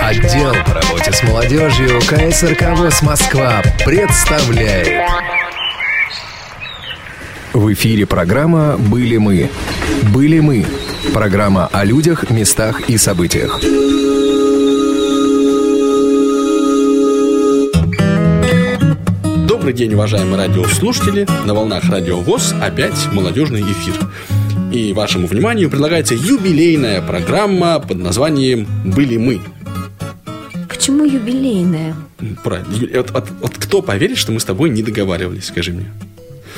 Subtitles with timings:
[0.00, 5.10] Отдел по работе с молодежью КСРК ВОЗ Москва представляет.
[7.52, 9.50] В эфире программа «Были мы».
[10.12, 10.66] «Были мы»–
[11.14, 13.60] программа о людях, местах и событиях.
[19.48, 21.26] Добрый день, уважаемые радиослушатели.
[21.44, 23.94] На волнах Радио ВОЗ опять молодежный эфир.
[24.72, 29.40] И вашему вниманию предлагается юбилейная программа под названием «Были мы».
[30.68, 31.94] Почему юбилейная?
[32.42, 32.98] Правильно.
[32.98, 35.86] Вот, вот- вот кто поверит, что мы с тобой не договаривались, скажи мне?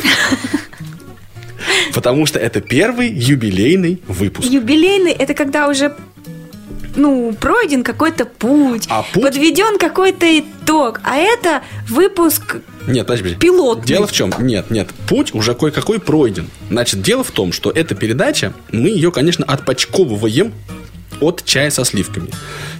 [1.94, 4.48] Потому что это первый юбилейный выпуск.
[4.48, 5.94] Юбилейный это когда уже
[6.98, 11.00] ну, пройден какой-то путь, А путь- подведен какой-то итог.
[11.04, 13.34] А это выпуск Нет, подожди.
[13.36, 13.86] Пилотный.
[13.86, 14.32] Дело в чем?
[14.38, 14.88] Нет, нет.
[15.08, 16.48] Путь уже кое-какой пройден.
[16.70, 20.52] Значит, дело в том, что эта передача, мы ее, конечно, отпочковываем
[21.20, 22.28] от чая со сливками.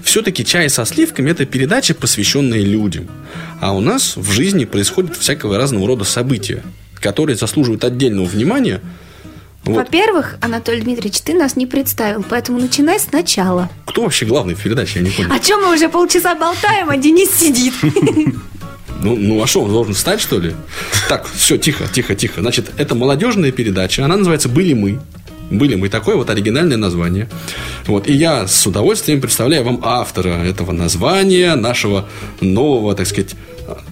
[0.05, 3.09] Все-таки чай со сливками это передача, посвященная людям.
[3.61, 6.63] А у нас в жизни происходят всякого разного рода события,
[7.01, 8.81] которые заслуживают отдельного внимания.
[9.69, 9.77] Вот.
[9.77, 13.69] Во-первых, Анатолий Дмитриевич, ты нас не представил, поэтому начинай сначала.
[13.87, 15.31] Кто вообще главный в передаче, я не понял.
[15.33, 17.75] О чем мы уже полчаса болтаем, а Денис сидит.
[19.01, 20.55] Ну, ну а что, он должен встать, что ли?
[21.09, 22.41] Так, все, тихо, тихо, тихо.
[22.41, 24.05] Значит, это молодежная передача.
[24.05, 24.99] Она называется «Были мы».
[25.53, 27.29] «Были мы» такое вот оригинальное название.
[27.87, 28.09] Вот.
[28.09, 32.09] И я с удовольствием представляю вам автора этого названия, нашего
[32.41, 33.37] нового, так сказать,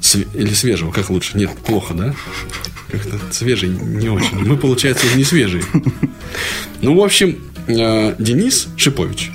[0.00, 1.38] св- или свежего, как лучше?
[1.38, 2.14] Нет, плохо, да?
[2.90, 4.38] Как-то свежий не очень.
[4.38, 5.62] Мы, получается, уже не свежие.
[6.82, 9.32] Ну, в общем, э, Денис Шипович.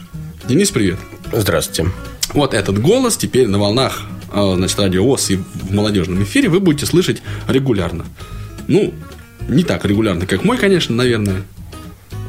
[0.48, 1.00] Денис, привет.
[1.34, 1.92] Здравствуйте.
[2.34, 6.60] Вот этот голос теперь на волнах э, значит, радио ВОЗ и в молодежном эфире вы
[6.60, 8.06] будете слышать регулярно.
[8.68, 8.94] Ну,
[9.50, 11.44] не так регулярно, как мой, конечно, наверное.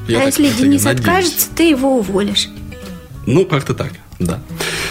[0.09, 1.07] Я а если Денис надеюсь.
[1.07, 2.49] откажется, ты его уволишь.
[3.27, 4.41] Ну, как-то так, да.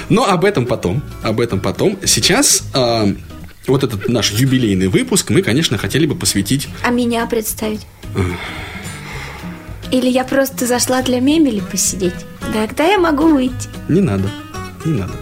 [0.07, 1.01] Но об этом потом.
[1.23, 1.97] Об этом потом.
[2.05, 3.15] Сейчас э,
[3.67, 7.85] вот этот наш юбилейный выпуск мы, конечно, хотели бы посвятить А меня представить?
[9.91, 12.13] Или я просто зашла для мебели посидеть?
[12.53, 13.69] Тогда я могу выйти.
[13.89, 14.29] Не надо,
[14.85, 15.13] не надо.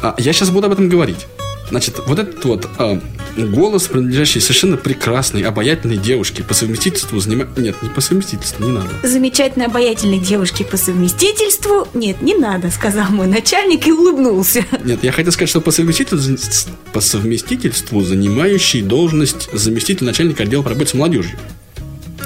[0.00, 1.26] А, я сейчас буду об этом говорить.
[1.70, 3.00] Значит, вот этот вот а,
[3.46, 7.56] голос, принадлежащий совершенно прекрасной, обаятельной девушке, по совместительству занимает...
[7.58, 8.88] Нет, не по совместительству, не надо.
[9.02, 15.12] Замечательной обаятельной девушки по совместительству Нет, не надо, сказал мой начальник и улыбнулся Нет, я
[15.12, 20.94] хотел сказать, что по совместительству, по совместительству занимающий должность заместитель начальника отдела по работе с
[20.94, 21.38] молодежью.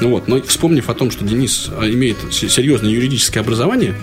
[0.01, 3.95] Ну вот, но вспомнив о том, что Денис а, имеет серьезное юридическое образование,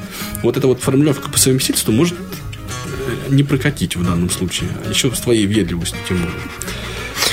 [0.44, 5.12] вот эта вот формулировка по совместительству может э, не прокатить в данном случае, а еще
[5.14, 6.40] с твоей ведливостью тем более.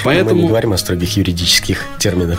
[0.07, 2.39] Мы Поэтому, не говорим о строгих юридических терминах.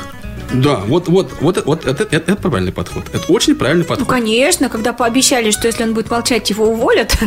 [0.53, 3.03] да, вот, вот, вот, вот это, это, это правильный подход.
[3.11, 4.07] Это очень правильный Ну, подход.
[4.07, 7.17] конечно, когда пообещали, что если он будет молчать, его уволят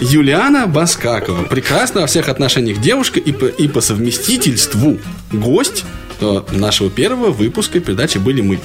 [0.00, 1.44] Юлиана Баскакова.
[1.44, 4.98] Прекрасная во всех отношениях девушка и по, и по совместительству
[5.32, 5.84] гость
[6.20, 8.60] э, нашего первого выпуска передачи «Были мы».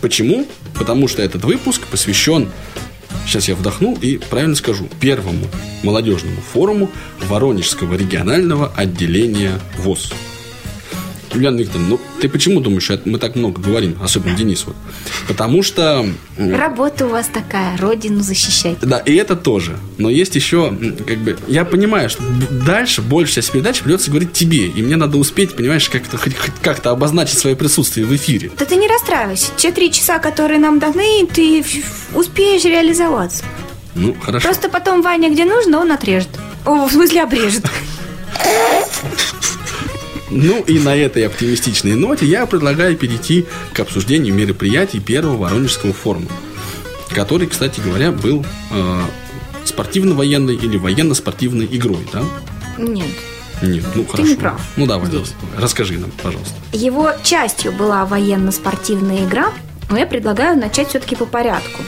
[0.00, 0.46] Почему?
[0.78, 2.48] Потому что этот выпуск посвящен,
[3.26, 5.46] сейчас я вдохну и правильно скажу, первому
[5.82, 6.90] молодежному форуму
[7.28, 10.12] Воронежского регионального отделения ВОЗ.
[11.32, 14.76] Юлиана Викторовна, ну ты почему думаешь, что мы так много говорим, особенно Денис вот?
[15.28, 19.76] Потому что Работа у вас такая, родину защищать да, и это тоже.
[19.98, 20.76] Но есть еще,
[21.06, 22.22] как бы, я понимаю, что
[22.66, 24.66] дальше большая часть передачи придется говорить тебе.
[24.66, 28.50] И мне надо успеть, понимаешь, как-то хоть, хоть как-то обозначить свое присутствие в эфире.
[28.58, 31.64] Да ты не расстраивайся Те три часа, которые нам даны, ты
[32.14, 33.44] успеешь реализоваться
[33.94, 34.48] Ну, хорошо.
[34.48, 36.30] Просто потом Ваня где нужно, он отрежет
[36.64, 37.64] О, в смысле обрежет
[40.30, 46.28] Ну и на этой оптимистичной ноте я предлагаю перейти к обсуждению мероприятий первого Воронежского форума,
[47.14, 49.02] который, кстати говоря, был э,
[49.64, 52.22] спортивно-военной или военно-спортивной игрой, да?
[52.78, 53.06] Нет
[53.62, 54.28] Нет, ну хорошо.
[54.28, 54.60] не прав.
[54.76, 55.26] Ну давай, давай,
[55.58, 56.54] расскажи нам, пожалуйста.
[56.72, 59.48] Его частью была военно-спортивная игра,
[59.90, 61.82] но я предлагаю начать все-таки по порядку.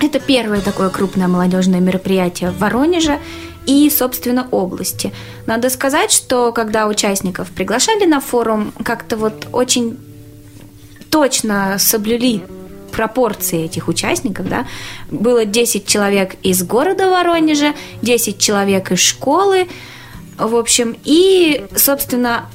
[0.00, 3.18] Это первое такое крупное молодежное мероприятие в Воронеже
[3.68, 5.12] и, собственно, области.
[5.44, 9.98] Надо сказать, что когда участников приглашали на форум, как-то вот очень
[11.10, 12.42] точно соблюли
[12.92, 14.66] пропорции этих участников, да,
[15.10, 19.68] было 10 человек из города Воронежа, 10 человек из школы,
[20.38, 22.46] в общем, и, собственно,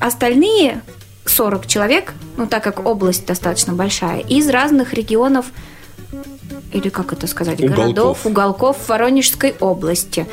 [0.00, 0.80] остальные
[1.26, 5.46] 40 человек, ну, так как область достаточно большая, из разных регионов
[6.72, 7.76] или как это сказать, Уголков.
[7.76, 10.26] городов, уголков Воронежской области.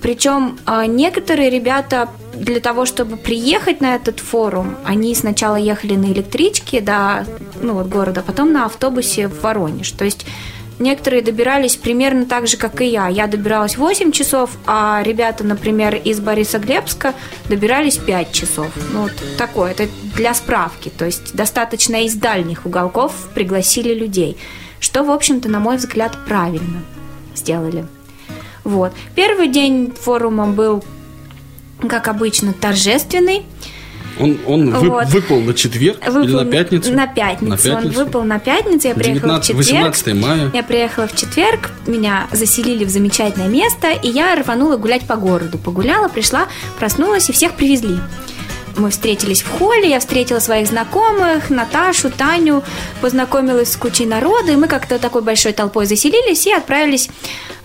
[0.00, 6.06] Причем а, некоторые ребята для того, чтобы приехать на этот форум, они сначала ехали на
[6.06, 7.26] электричке до
[7.60, 9.90] ну, вот, города, потом на автобусе в Воронеж.
[9.90, 10.26] То есть
[10.78, 13.08] некоторые добирались примерно так же, как и я.
[13.08, 17.14] Я добиралась 8 часов, а ребята, например, из Борисоглебска
[17.48, 18.68] добирались 5 часов.
[18.92, 20.90] Ну, вот такое, это для справки.
[20.96, 24.36] То есть достаточно из дальних уголков пригласили людей.
[24.80, 26.82] Что, в общем-то, на мой взгляд, правильно
[27.34, 27.86] сделали.
[28.64, 28.92] Вот.
[29.14, 30.82] Первый день форума был,
[31.88, 33.44] как обычно, торжественный.
[34.18, 35.06] Он, он Вот.
[35.08, 36.92] выпал на четверг или Выпал на пятницу?
[36.92, 37.50] На пятницу.
[37.50, 38.00] На пятницу.
[38.00, 38.88] Он выпал на пятницу.
[38.88, 39.94] Я приехала в 19 четверг.
[39.94, 40.50] 18 мая.
[40.52, 45.56] Я приехала в четверг, меня заселили в замечательное место, и я рванула гулять по городу.
[45.58, 46.48] Погуляла, пришла,
[46.78, 47.98] проснулась, и всех привезли.
[48.76, 52.62] Мы встретились в холле, я встретила своих знакомых, Наташу, Таню,
[53.00, 57.08] познакомилась с кучей народа, и мы как-то такой большой толпой заселились и отправились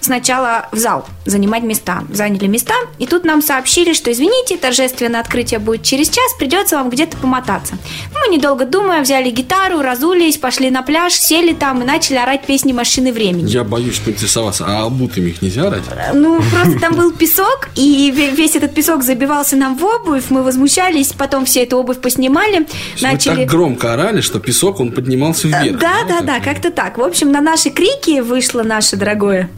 [0.05, 2.03] сначала в зал занимать места.
[2.09, 6.89] Заняли места, и тут нам сообщили, что, извините, торжественное открытие будет через час, придется вам
[6.89, 7.77] где-то помотаться.
[8.13, 12.45] Ну, Мы, недолго думая, взяли гитару, разулись, пошли на пляж, сели там и начали орать
[12.45, 13.49] песни «Машины времени».
[13.49, 15.83] Я боюсь поинтересоваться, а обутыми их нельзя орать?
[16.13, 20.43] Ну, просто там был песок, и ве- весь этот песок забивался нам в обувь, мы
[20.43, 22.67] возмущались, потом все эту обувь поснимали,
[23.01, 23.35] начали...
[23.37, 25.79] так громко орали, что песок, он поднимался вверх.
[25.79, 26.97] Да, да, да, как-то так.
[26.97, 29.49] В общем, на наши крики вышло наше дорогое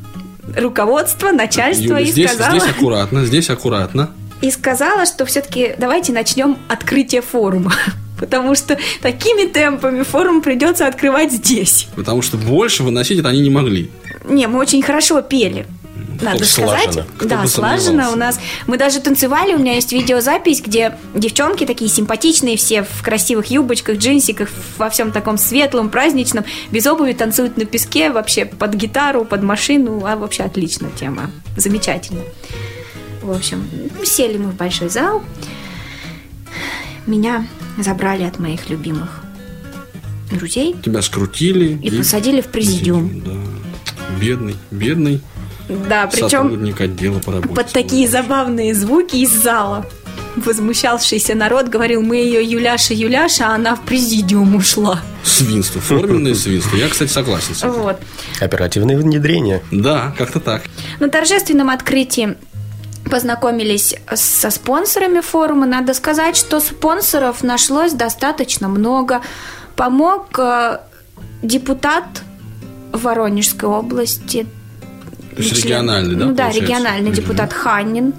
[0.58, 4.12] руководство, начальство Юля, и здесь, сказала, здесь аккуратно, здесь аккуратно.
[4.42, 7.74] и сказала, что все-таки давайте начнем открытие форума.
[8.20, 11.88] Потому что такими темпами форум придется открывать здесь.
[11.96, 13.92] Потому что больше выносить это они не могли.
[14.28, 15.68] Не, мы очень хорошо пели.
[16.22, 16.84] Надо Как сказать.
[16.84, 17.08] слаженно.
[17.18, 18.12] Кто да, слаженно.
[18.12, 19.54] У нас мы даже танцевали.
[19.54, 25.12] У меня есть видеозапись, где девчонки такие симпатичные, все в красивых юбочках, джинсиках, во всем
[25.12, 30.04] таком светлом, праздничном, без обуви танцуют на песке, вообще под гитару, под машину.
[30.06, 31.32] А вообще отличная тема.
[31.56, 32.22] Замечательно.
[33.22, 33.68] В общем,
[34.06, 35.24] сели мы в большой зал.
[37.06, 37.48] Меня
[37.78, 39.22] забрали от моих любимых
[40.32, 41.80] друзей Тебя скрутили.
[41.82, 43.22] и посадили в президиум.
[43.22, 43.32] Да.
[44.20, 45.22] Бедный, бедный
[45.70, 47.54] Да, причем сотрудник отдела по работе.
[47.54, 49.86] под такие забавные звуки из зала.
[50.38, 55.02] Возмущавшийся народ говорил, мы ее Юляша, Юляша, а она в президиум ушла.
[55.24, 56.76] Свинство, форменное свинство.
[56.78, 57.72] Я, кстати, согласен с этим.
[57.72, 58.00] Вот.
[58.40, 59.64] Оперативное внедрение.
[59.72, 60.62] Да, как-то так.
[61.00, 62.36] На торжественном открытии
[63.10, 65.66] познакомились со спонсорами форума.
[65.66, 69.22] Надо сказать, что спонсоров нашлось достаточно много.
[69.76, 70.80] Помог э,
[71.42, 72.06] депутат
[72.92, 74.46] Воронежской области.
[75.38, 76.62] То есть член- региональный, да, Ну да, получается?
[76.62, 78.14] региональный депутат Ханнин.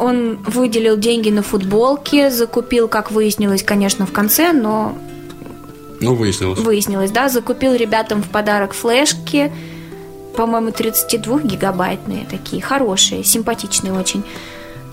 [0.00, 4.96] Он выделил деньги на футболки, закупил, как выяснилось, конечно, в конце, но
[6.00, 6.58] Ну, выяснилось.
[6.58, 9.52] выяснилось, да, закупил ребятам в подарок флешки,
[10.36, 14.22] по-моему, 32 гигабайтные такие, хорошие, симпатичные очень.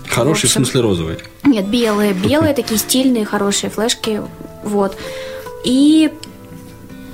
[0.08, 0.64] Хороший, в общем.
[0.64, 1.18] смысле розовый.
[1.42, 4.22] Нет, белые, белые такие стильные, хорошие флешки,
[4.62, 4.96] вот.
[5.64, 6.12] И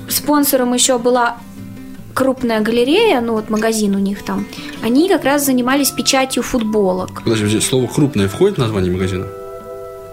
[0.07, 1.37] спонсором еще была
[2.13, 4.45] крупная галерея, ну вот магазин у них там.
[4.83, 7.23] Они как раз занимались печатью футболок.
[7.23, 9.27] Подожди, подожди, слово крупное входит в название магазина?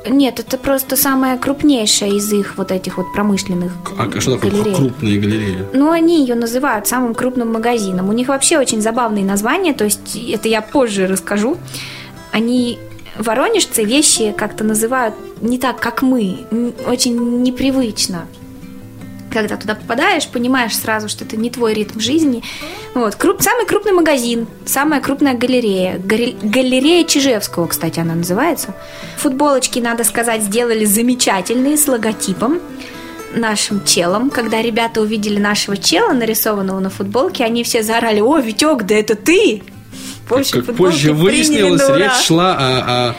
[0.09, 4.75] Нет, это просто самая крупнейшая из их вот этих вот промышленных А что такое галерей.
[4.75, 5.59] крупные галереи?
[5.75, 8.09] Ну, они ее называют самым крупным магазином.
[8.09, 11.57] У них вообще очень забавные названия, то есть это я позже расскажу.
[12.33, 12.79] Они
[13.19, 16.47] воронежцы вещи как-то называют не так, как мы,
[16.87, 18.27] очень непривычно.
[19.33, 22.43] Когда туда попадаешь, понимаешь сразу, что это не твой ритм жизни.
[22.95, 23.15] Вот.
[23.15, 25.99] Круп- самый крупный магазин, самая крупная галерея.
[25.99, 28.75] Гале- галерея Чижевского, кстати, она называется.
[29.19, 32.61] Футболочки, надо сказать, сделали замечательные с логотипом
[33.35, 34.31] нашим челом.
[34.31, 39.15] Когда ребята увидели нашего чела, нарисованного на футболке, они все заорали, о, Витек, да это
[39.15, 39.63] ты!
[40.29, 43.15] В общем, как позже выяснилось, речь шла о- о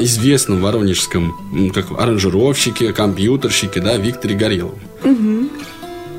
[0.00, 4.78] известном воронежском как аранжировщике, компьютерщике, да, Викторе Горелову.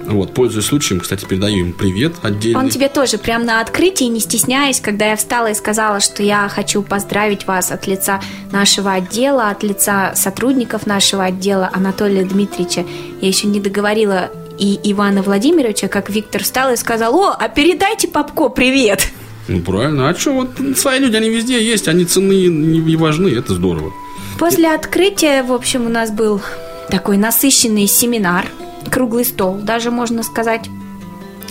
[0.06, 2.60] Вот, пользуясь случаем, кстати, передаю ему привет отдельный.
[2.60, 6.50] Он тебе тоже прям на открытии, не стесняясь, когда я встала и сказала, что я
[6.50, 8.20] хочу поздравить вас от лица
[8.52, 12.86] нашего отдела, от лица сотрудников нашего отдела Анатолия Дмитриевича.
[13.22, 14.30] Я еще не договорила
[14.60, 19.10] и Ивана Владимировича, как Виктор встал и сказал, о, а передайте Попко привет.
[19.48, 20.10] Ну, правильно.
[20.10, 23.92] А что, вот свои люди, они везде есть, они ценны не, не важны, это здорово.
[24.40, 26.42] После открытия, в общем, у нас был
[26.90, 28.46] такой насыщенный семинар,
[28.90, 30.70] круглый стол, даже можно сказать,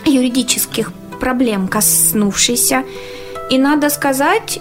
[0.04, 2.84] юридических проблем коснувшийся.
[3.50, 4.60] И надо сказать,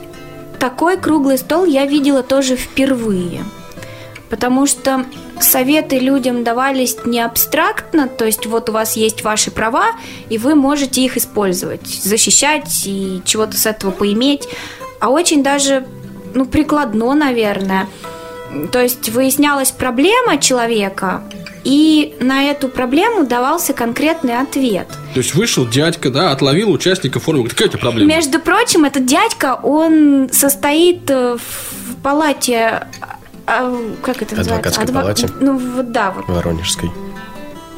[0.60, 3.44] такой круглый стол я видела тоже впервые.
[4.32, 5.06] Потому что
[5.42, 9.92] советы людям давались не абстрактно, то есть вот у вас есть ваши права,
[10.30, 14.48] и вы можете их использовать, защищать и чего-то с этого поиметь,
[15.02, 15.86] а очень даже,
[16.34, 17.88] ну, прикладно, наверное.
[18.72, 21.24] То есть выяснялась проблема человека,
[21.66, 24.88] и на эту проблему давался конкретный ответ.
[25.14, 27.50] То есть вышел дядька, да, отловил участника форума.
[27.50, 28.10] Какая тебя проблема?
[28.14, 32.88] Между прочим, этот дядька, он состоит э, в палате...
[33.52, 34.70] а, Как это называется?
[34.70, 35.30] Адвокатской палате.
[35.40, 36.28] Ну, вот да, вот.
[36.28, 36.90] Воронежской,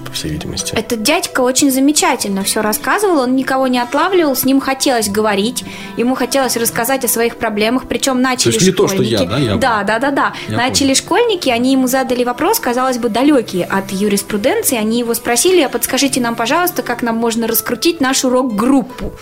[0.06, 0.74] по всей видимости.
[0.76, 5.64] Этот дядька очень замечательно все рассказывал, он никого не отлавливал, с ним хотелось говорить,
[5.98, 9.14] ему хотелось рассказать о своих проблемах, причем начали есть не то, что школьники.
[9.14, 10.34] я, да, я да, да, да, да.
[10.48, 15.62] Я начали школьники, они ему задали вопрос, казалось бы, далекий от юриспруденции, они его спросили,
[15.62, 19.14] а подскажите нам, пожалуйста, как нам можно раскрутить нашу рок-группу.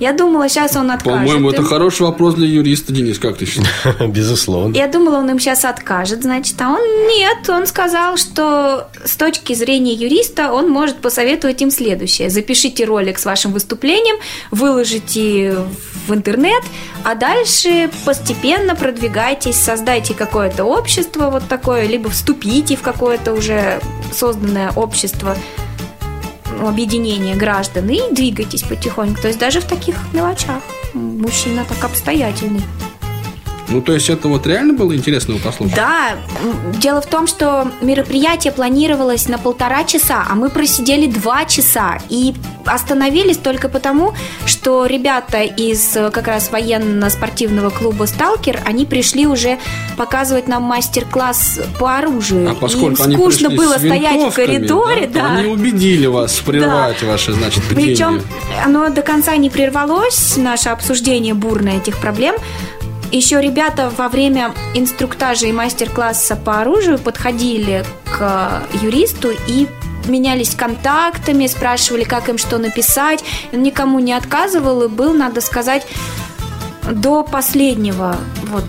[0.00, 1.20] Я думала, сейчас он откажет.
[1.20, 4.00] По-моему, это хороший вопрос для юриста, Денис, как ты считаешь?
[4.08, 4.74] Безусловно.
[4.74, 9.52] Я думала, он им сейчас откажет, значит, а он нет, он сказал, что с точки
[9.52, 12.30] зрения юриста он может посоветовать им следующее.
[12.30, 14.16] Запишите ролик с вашим выступлением,
[14.50, 15.56] выложите
[16.06, 16.62] в интернет,
[17.04, 23.80] а дальше постепенно продвигайтесь, создайте какое-то общество вот такое, либо вступите в какое-то уже
[24.14, 25.36] созданное общество,
[26.62, 29.20] объединение граждан и двигайтесь потихоньку.
[29.20, 30.62] То есть даже в таких мелочах.
[30.94, 32.62] Мужчина так обстоятельный.
[33.70, 35.76] Ну, то есть это вот реально было интересно его послушать?
[35.76, 36.16] Да,
[36.78, 42.34] дело в том, что мероприятие планировалось на полтора часа, а мы просидели два часа и
[42.66, 44.14] остановились только потому,
[44.46, 49.58] что ребята из э, как раз военно-спортивного клуба «Сталкер», они пришли уже
[49.96, 52.50] показывать нам мастер-класс по оружию.
[52.50, 55.30] А поскольку Им скучно было стоять в коридоре, то да.
[55.36, 57.86] Они убедили вас прервать ваше, значит, бдение.
[57.86, 58.22] Причем
[58.64, 62.34] оно до конца не прервалось, наше обсуждение бурное этих проблем.
[63.12, 69.66] Еще ребята во время инструктажа и мастер-класса по оружию подходили к юристу и
[70.06, 73.24] менялись контактами, спрашивали, как им что написать.
[73.52, 75.86] Он никому не отказывал и был, надо сказать,
[76.88, 78.64] до последнего вот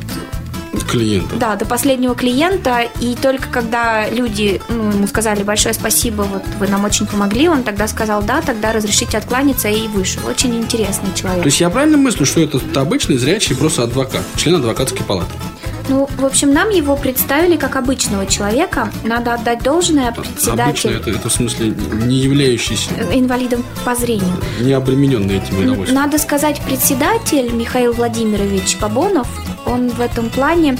[0.90, 1.36] Клиента.
[1.36, 6.68] да, до последнего клиента, и только когда люди ну, ему сказали большое спасибо, вот вы
[6.68, 10.22] нам очень помогли, он тогда сказал да, тогда разрешите откланяться и вышел.
[10.28, 11.44] Очень интересный человек.
[11.44, 15.32] То есть я правильно мыслю, что это обычный зрячий просто адвокат, член адвокатской палаты?
[15.90, 18.92] Ну, в общем, нам его представили как обычного человека.
[19.04, 21.74] Надо отдать должное Обычный, председатель это, это в смысле
[22.06, 24.36] не являющийся, инвалидом по зрению.
[24.60, 26.02] не обремененный этим удовольствием.
[26.02, 29.28] Надо сказать, председатель Михаил Владимирович Бабонов,
[29.66, 30.78] он в этом плане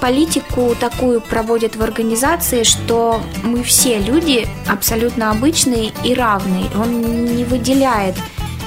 [0.00, 6.66] политику такую проводит в организации, что мы все люди абсолютно обычные и равные.
[6.76, 8.14] Он не выделяет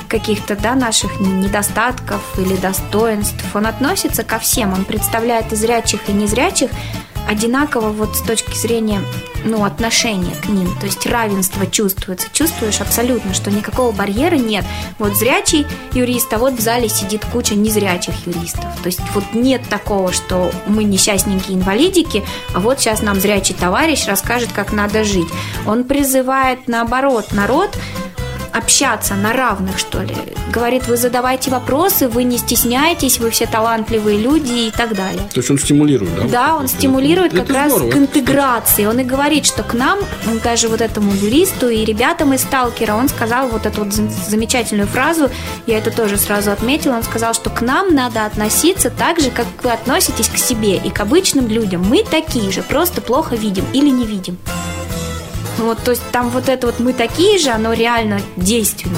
[0.08, 3.44] каких-то да, наших недостатков или достоинств.
[3.54, 6.72] Он относится ко всем, он представляет и зрячих, и незрячих
[7.28, 9.02] одинаково вот с точки зрения
[9.44, 10.74] ну, отношения к ним.
[10.80, 12.28] То есть равенство чувствуется.
[12.32, 14.66] Чувствуешь абсолютно, что никакого барьера нет.
[14.98, 18.66] Вот зрячий юрист, а вот в зале сидит куча незрячих юристов.
[18.82, 22.24] То есть вот нет такого, что мы несчастненькие инвалидики,
[22.54, 25.28] а вот сейчас нам зрячий товарищ расскажет, как надо жить.
[25.66, 27.78] Он призывает, наоборот, народ
[28.58, 30.16] общаться на равных, что ли.
[30.52, 35.22] Говорит, вы задавайте вопросы, вы не стесняйтесь, вы все талантливые люди и так далее.
[35.34, 36.24] То есть он стимулирует, да?
[36.28, 37.92] Да, он стимулирует это как раз здорово.
[37.92, 38.86] к интеграции.
[38.86, 40.00] Он и говорит, что к нам,
[40.44, 44.88] даже вот этому юристу и ребятам из Сталкера, он сказал вот эту вот зам- замечательную
[44.88, 45.30] фразу,
[45.66, 49.46] я это тоже сразу отметила, он сказал, что к нам надо относиться так же, как
[49.64, 51.84] вы относитесь к себе и к обычным людям.
[51.88, 54.38] Мы такие же, просто плохо видим или не видим.
[55.58, 58.98] Вот, то есть там вот это вот мы такие же, оно реально действенно.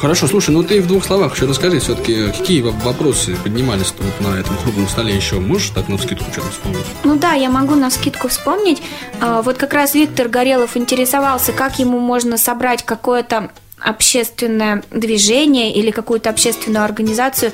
[0.00, 4.20] Хорошо, слушай, ну ты в двух словах еще расскажи все-таки, какие во- вопросы поднимались вот
[4.26, 5.36] на этом круглом столе еще?
[5.38, 6.84] Можешь так на скидку что-то вспомнить?
[7.04, 8.82] Ну да, я могу на скидку вспомнить.
[9.20, 13.50] А, Вот как раз Виктор Горелов интересовался, как ему можно собрать какое-то
[13.84, 17.52] общественное движение или какую-то общественную организацию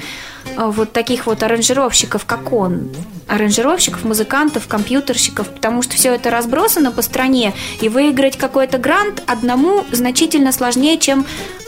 [0.56, 2.90] а, вот таких вот аранжировщиков, как он.
[3.26, 9.84] Аранжировщиков, музыкантов, компьютерщиков, потому что все это разбросано по стране, и выиграть какой-то грант одному
[9.92, 11.26] значительно сложнее, чем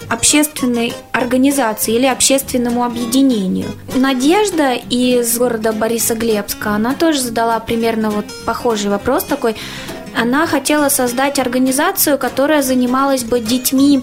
[0.08, 3.68] общественной организации или общественному объединению.
[3.94, 9.54] Надежда из города Борисоглебска, она тоже задала примерно вот похожий вопрос такой.
[10.16, 14.02] Она хотела создать организацию, которая занималась бы детьми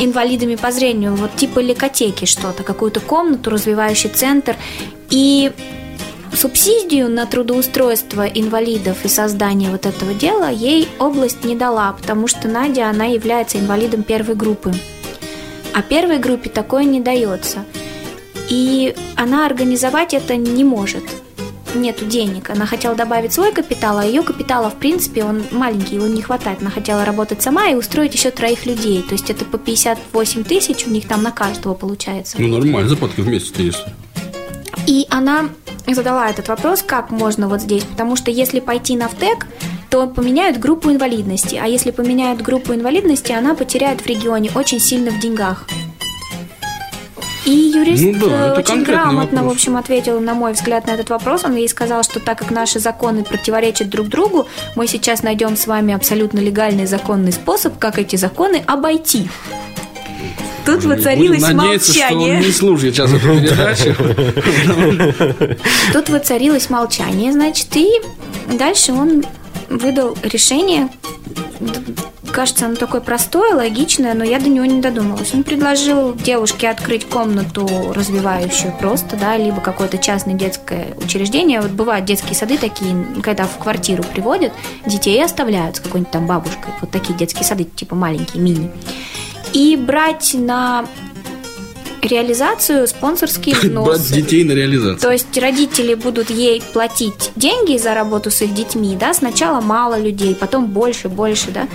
[0.00, 4.56] инвалидами по зрению, вот типа лекотеки что-то, какую-то комнату, развивающий центр.
[5.10, 5.52] И
[6.34, 12.48] субсидию на трудоустройство инвалидов и создание вот этого дела ей область не дала, потому что
[12.48, 14.72] Надя, она является инвалидом первой группы.
[15.74, 17.64] А первой группе такое не дается.
[18.48, 21.04] И она организовать это не может.
[21.74, 22.50] Нету денег.
[22.50, 26.60] Она хотела добавить свой капитал, а ее капитала, в принципе, он маленький, его не хватает.
[26.60, 29.02] Она хотела работать сама и устроить еще троих людей.
[29.02, 32.36] То есть это по 58 тысяч у них там на каждого получается.
[32.40, 33.84] Ну, нормально, заплатка в месяц-то если.
[34.86, 35.48] И она
[35.86, 39.46] задала этот вопрос, как можно вот здесь, потому что если пойти на ВТЭК,
[39.90, 41.58] то поменяют группу инвалидности.
[41.60, 45.66] А если поменяют группу инвалидности, она потеряет в регионе очень сильно в деньгах.
[47.46, 49.52] И юрист Ну да, э, очень грамотно, вопрос.
[49.52, 51.44] в общем, ответил, на мой взгляд, на этот вопрос.
[51.44, 55.66] Он ей сказал, что так как наши законы противоречат друг другу, мы сейчас найдем с
[55.66, 59.28] вами абсолютно легальный законный способ, как эти законы обойти.
[60.66, 62.46] Тут воцарилось Будем надеяться, что он молчание.
[62.46, 63.96] не слушает сейчас эту передачу.
[65.92, 67.88] Тут воцарилось молчание, значит, и
[68.52, 69.24] дальше он
[69.70, 70.88] выдал решение.
[72.32, 75.34] Кажется, оно такое простое, логичное, но я до него не додумалась.
[75.34, 81.60] Он предложил девушке открыть комнату развивающую просто, да, либо какое-то частное детское учреждение.
[81.60, 84.52] Вот бывают детские сады такие, когда в квартиру приводят,
[84.86, 86.72] детей оставляют с какой-нибудь там бабушкой.
[86.80, 88.70] Вот такие детские сады, типа маленькие, мини.
[89.52, 90.86] И брать на
[92.02, 93.86] реализацию спонсорские взносы.
[93.86, 94.98] Брать детей на реализацию.
[94.98, 99.98] То есть родители будут ей платить деньги за работу с их детьми, да, сначала мало
[99.98, 101.68] людей, потом больше, больше, да,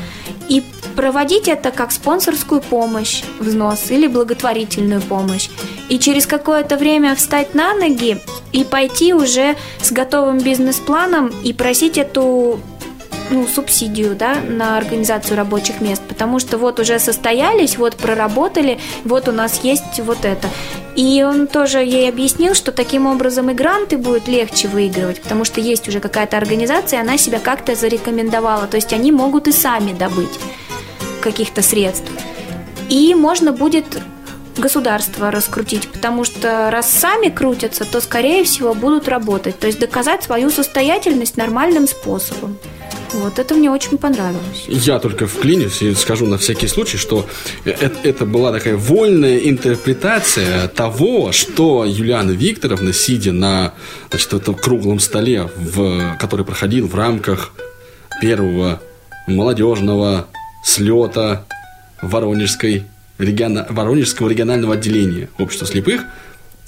[0.50, 0.64] и
[0.96, 5.50] проводить это как спонсорскую помощь, взнос или благотворительную помощь.
[5.90, 8.20] И через какое-то время встать на ноги
[8.52, 12.60] и пойти уже с готовым бизнес-планом и просить эту
[13.30, 19.28] ну, субсидию, да, на организацию рабочих мест, потому что вот уже состоялись, вот проработали, вот
[19.28, 20.50] у нас есть вот это.
[20.96, 25.60] И он тоже ей объяснил, что таким образом и гранты будет легче выигрывать, потому что
[25.60, 30.40] есть уже какая-то организация, она себя как-то зарекомендовала, то есть они могут и сами добыть
[31.22, 32.10] каких-то средств.
[32.90, 33.86] И можно будет
[34.58, 39.60] государство раскрутить, потому что раз сами крутятся, то, скорее всего, будут работать.
[39.60, 42.58] То есть доказать свою состоятельность нормальным способом.
[43.16, 44.66] Вот это мне очень понравилось.
[44.68, 47.26] Я только вклинюсь и скажу на всякий случай, что
[47.64, 47.72] э-
[48.04, 53.74] это была такая вольная интерпретация того, что Юлиана Викторовна, сидя на
[54.10, 57.52] значит, этом круглом столе, в, который проходил в рамках
[58.22, 58.82] первого
[59.28, 60.28] молодежного
[60.64, 61.46] слета
[62.02, 62.84] Воронежской,
[63.18, 66.04] региона- Воронежского регионального отделения общества слепых,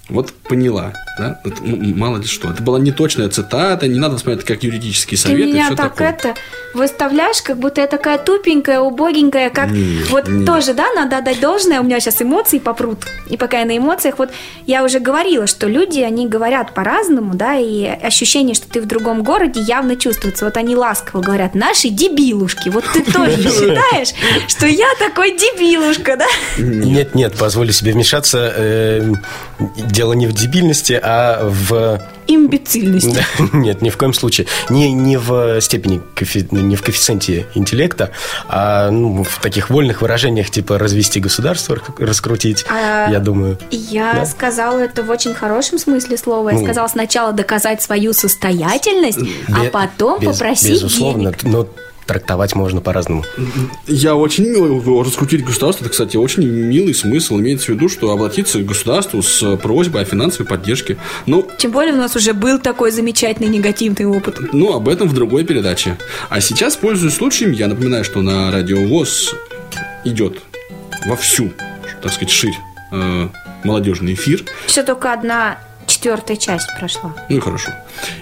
[0.09, 1.39] вот поняла, да?
[1.43, 2.49] Это, мало ли что.
[2.49, 5.91] Это была неточная цитата, не надо это как юридический Ты совет и меня все так
[5.93, 6.09] такое.
[6.09, 6.33] это
[6.73, 10.45] выставляешь, как будто я такая тупенькая, убогенькая, как Нет, вот нет.
[10.45, 12.99] тоже, да, надо отдать должное, у меня сейчас эмоции попрут.
[13.29, 14.29] И пока я на эмоциях, вот
[14.65, 19.23] я уже говорила, что люди, они говорят по-разному, да, и ощущение, что ты в другом
[19.23, 20.45] городе явно чувствуется.
[20.45, 22.69] Вот они ласково говорят, наши дебилушки.
[22.69, 24.13] Вот ты тоже считаешь,
[24.47, 26.27] что я такой дебилушка, да?
[26.57, 28.53] Нет, нет, позволю себе вмешаться.
[29.97, 31.99] Дело не в дебильности, а в...
[32.27, 33.17] Имбецильность.
[33.53, 34.45] Нет, ни в коем случае.
[34.69, 35.99] Не, не в степени,
[36.51, 38.11] не в коэффициенте интеллекта,
[38.47, 43.57] а ну, в таких вольных выражениях, типа развести государство, раскрутить, А, я думаю.
[43.71, 44.25] Я Да?
[44.27, 46.49] сказала это в очень хорошем смысле слова.
[46.49, 46.63] Я Ну.
[46.63, 49.17] сказала сначала доказать свою состоятельность,
[49.51, 51.43] а Бе- потом без- попросить Безусловно, денег.
[51.43, 51.67] но
[52.07, 53.23] трактовать можно по-разному.
[53.85, 55.83] Я очень мило раскрутить государство.
[55.83, 57.37] Это, кстати, очень милый смысл.
[57.39, 60.97] Имеется в виду, что обратиться к государству с просьбой о финансовой поддержке.
[61.25, 64.37] Ну, Тем более у нас уже был такой замечательный негативный опыт.
[64.53, 65.97] ну, об этом в другой передаче.
[66.29, 69.35] А сейчас, пользуясь случаем, я напоминаю, что на радио ВОЗ
[70.05, 70.39] идет
[71.05, 71.51] вовсю,
[72.01, 72.55] так сказать, ширь
[72.91, 73.27] э,
[73.63, 74.43] молодежный эфир.
[74.65, 77.13] Все только одна четвертая часть прошла.
[77.29, 77.71] Ну и хорошо.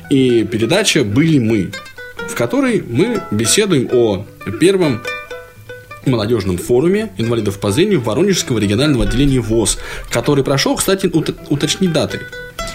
[0.10, 1.72] И передача «Были мы»,
[2.28, 4.26] в которой мы беседуем о
[4.60, 5.02] первом
[6.06, 9.80] молодежном форуме инвалидов по зрению Воронежского регионального отделения ВОЗ,
[10.12, 12.22] который прошел, кстати, ут- уточни даты.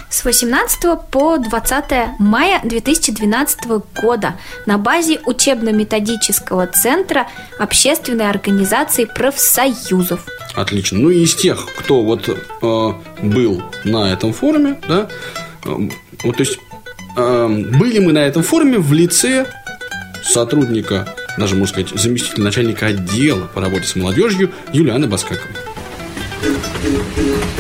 [0.09, 1.85] С 18 по 20
[2.19, 3.61] мая 2012
[4.03, 4.35] года
[4.67, 10.27] на базе учебно-методического центра общественной организации профсоюзов.
[10.55, 10.99] Отлично.
[10.99, 15.09] Ну и из тех, кто вот э, был на этом форуме, да,
[15.65, 15.69] э,
[16.25, 16.59] вот то есть
[17.17, 19.47] были мы на этом форуме в лице
[20.23, 25.57] сотрудника, даже можно сказать, заместителя начальника отдела по работе с молодежью Юлианы Баскаковой.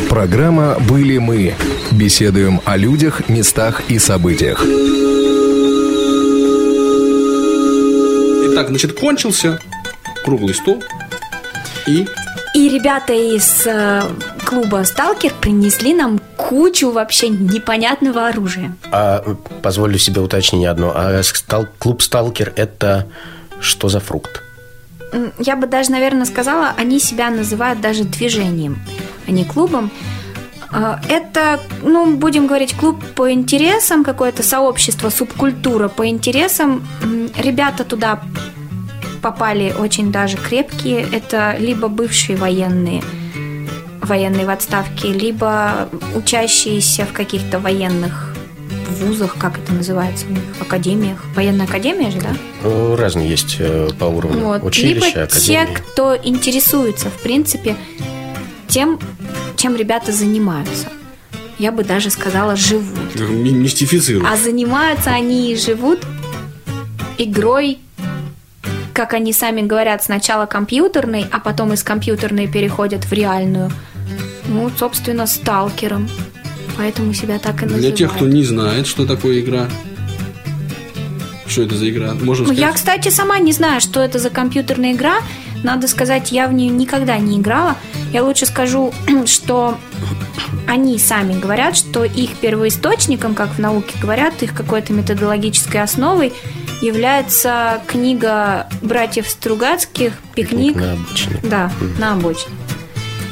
[0.08, 1.54] Программа «Были мы».
[1.92, 4.64] Беседуем о людях, местах и событиях.
[8.52, 9.60] Итак, значит, кончился
[10.24, 10.82] круглый стол
[11.86, 12.06] и
[12.54, 14.02] И ребята из э,
[14.44, 18.74] клуба «Сталкер» принесли нам кучу вообще непонятного оружия.
[18.90, 19.22] А
[19.62, 20.92] позволю себе уточнение одно.
[20.92, 23.06] А стал- клуб «Сталкер»– это
[23.60, 24.42] что за фрукт?
[25.38, 28.80] Я бы даже, наверное, сказала, они себя называют даже движением,
[29.28, 29.92] а не клубом.
[30.72, 36.84] А, Это, ну, будем говорить, клуб по интересам, какое-то сообщество, субкультура по интересам.
[37.36, 38.20] Ребята туда
[39.22, 41.06] попали очень даже крепкие.
[41.12, 43.02] Это либо бывшие военные,
[44.10, 48.34] военные в отставке, либо учащиеся в каких-то военных
[49.00, 51.24] вузах, как это называется у них, в академиях.
[51.34, 52.30] Военная академия же, да?
[52.62, 54.40] Ну, Разные есть э, по уровню.
[54.44, 54.62] Вот.
[54.64, 55.46] Училища, Либо академии.
[55.46, 57.76] те, кто интересуется, в принципе,
[58.68, 58.98] тем,
[59.56, 60.88] чем ребята занимаются.
[61.58, 63.14] Я бы даже сказала, живут.
[63.18, 64.26] Ми- Мистифицирует.
[64.30, 66.00] А занимаются они и живут
[67.18, 67.78] игрой,
[68.92, 73.70] как они сами говорят, сначала компьютерной, а потом из компьютерной переходят в реальную.
[74.50, 76.08] Ну, собственно, сталкером.
[76.76, 77.82] Поэтому себя так и называют.
[77.82, 79.68] Для тех, кто не знает, что такое игра.
[81.46, 82.14] Что это за игра?
[82.14, 85.18] Можем Ну, я, кстати, сама не знаю, что это за компьютерная игра.
[85.62, 87.76] Надо сказать, я в нее никогда не играла.
[88.12, 88.92] Я лучше скажу,
[89.26, 89.78] что
[90.66, 96.32] они сами говорят, что их первоисточником, как в науке говорят, их какой-то методологической основой
[96.80, 100.76] является книга братьев Стругацких «Пикник».
[100.76, 101.40] На обочине.
[101.42, 102.54] Да, на обочине.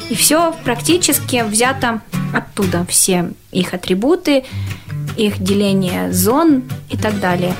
[0.09, 2.01] И все практически взято
[2.33, 2.85] оттуда.
[2.89, 4.43] Все их атрибуты,
[5.17, 7.53] их деление зон и так далее.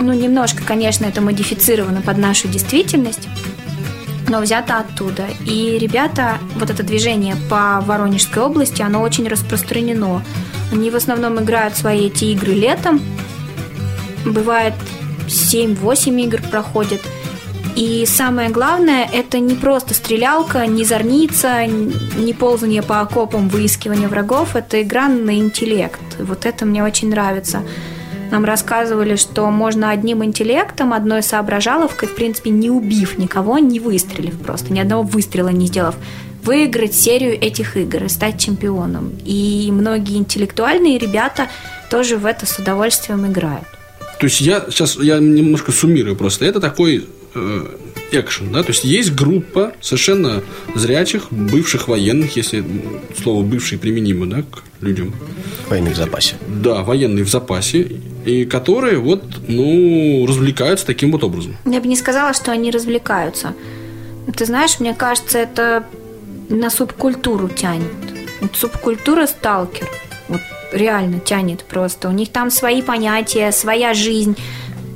[0.00, 3.28] Ну, немножко, конечно, это модифицировано под нашу действительность,
[4.28, 5.26] но взято оттуда.
[5.44, 10.22] И ребята, вот это движение по Воронежской области, оно очень распространено.
[10.70, 13.00] Они в основном играют свои эти игры летом.
[14.24, 14.74] Бывает
[15.26, 17.00] 7-8 игр проходят.
[17.78, 24.56] И самое главное, это не просто стрелялка, не зорница, не ползание по окопам, выискивание врагов.
[24.56, 26.00] Это игра на интеллект.
[26.18, 27.62] Вот это мне очень нравится.
[28.32, 34.36] Нам рассказывали, что можно одним интеллектом, одной соображаловкой, в принципе, не убив никого, не выстрелив
[34.40, 35.94] просто, ни одного выстрела не сделав,
[36.42, 39.12] выиграть серию этих игр и стать чемпионом.
[39.24, 41.46] И многие интеллектуальные ребята
[41.92, 43.68] тоже в это с удовольствием играют.
[44.18, 46.44] То есть я сейчас я немножко суммирую просто.
[46.44, 47.06] Это такой
[48.10, 48.62] экшен, да?
[48.62, 50.42] То есть есть группа совершенно
[50.74, 52.64] зрячих, бывших военных, если
[53.22, 55.14] слово бывший применимо, да, к людям.
[55.68, 56.36] Военных в запасе.
[56.48, 61.56] Да, военные в запасе, и которые вот, ну, развлекаются таким вот образом.
[61.64, 63.54] Я бы не сказала, что они развлекаются.
[64.36, 65.86] Ты знаешь, мне кажется, это
[66.48, 67.92] на субкультуру тянет.
[68.40, 69.88] Вот субкультура сталкер.
[70.28, 70.40] Вот
[70.72, 72.08] реально тянет просто.
[72.08, 74.36] У них там свои понятия, своя жизнь.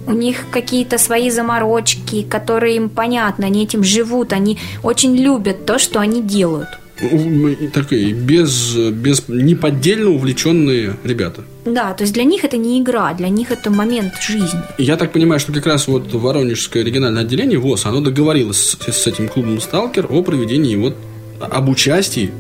[0.07, 3.45] У них какие-то свои заморочки, которые им понятны.
[3.45, 4.33] Они этим живут.
[4.33, 6.69] Они очень любят то, что они делают.
[7.01, 11.43] Ну, Такие без, без неподдельно увлеченные ребята.
[11.65, 14.61] Да, то есть для них это не игра, для них это момент жизни.
[14.79, 19.07] Я так понимаю, что как раз вот Воронежское региональное отделение ВОЗ, оно договорилось с, с
[19.07, 20.97] этим клубом «Сталкер» о проведении вот
[21.41, 22.31] об участии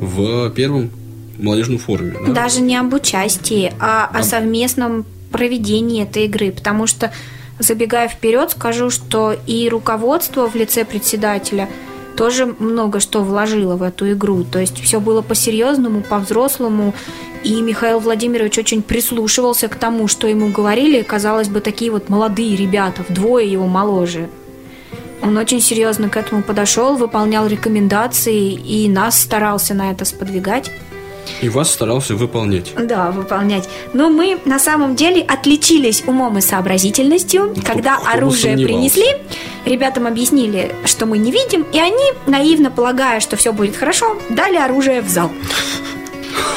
[0.00, 0.90] в первом
[1.38, 2.16] молодежном форуме.
[2.26, 2.32] да?
[2.32, 6.52] Даже не об участии, а о совместном проведении этой игры.
[6.52, 7.12] Потому что,
[7.58, 11.68] забегая вперед, скажу, что и руководство в лице председателя
[12.16, 14.42] тоже много что вложило в эту игру.
[14.44, 16.94] То есть все было по-серьезному, по-взрослому.
[17.44, 21.02] И Михаил Владимирович очень прислушивался к тому, что ему говорили.
[21.02, 24.28] Казалось бы, такие вот молодые ребята, вдвое его моложе.
[25.22, 30.70] Он очень серьезно к этому подошел, выполнял рекомендации и нас старался на это сподвигать.
[31.40, 32.72] И вас старался выполнять.
[32.76, 33.68] Да, выполнять.
[33.92, 37.54] Но мы на самом деле отличились умом и сообразительностью.
[37.64, 39.06] Когда кто бы оружие принесли,
[39.64, 44.56] ребятам объяснили, что мы не видим, и они, наивно полагая, что все будет хорошо, дали
[44.56, 45.30] оружие в зал.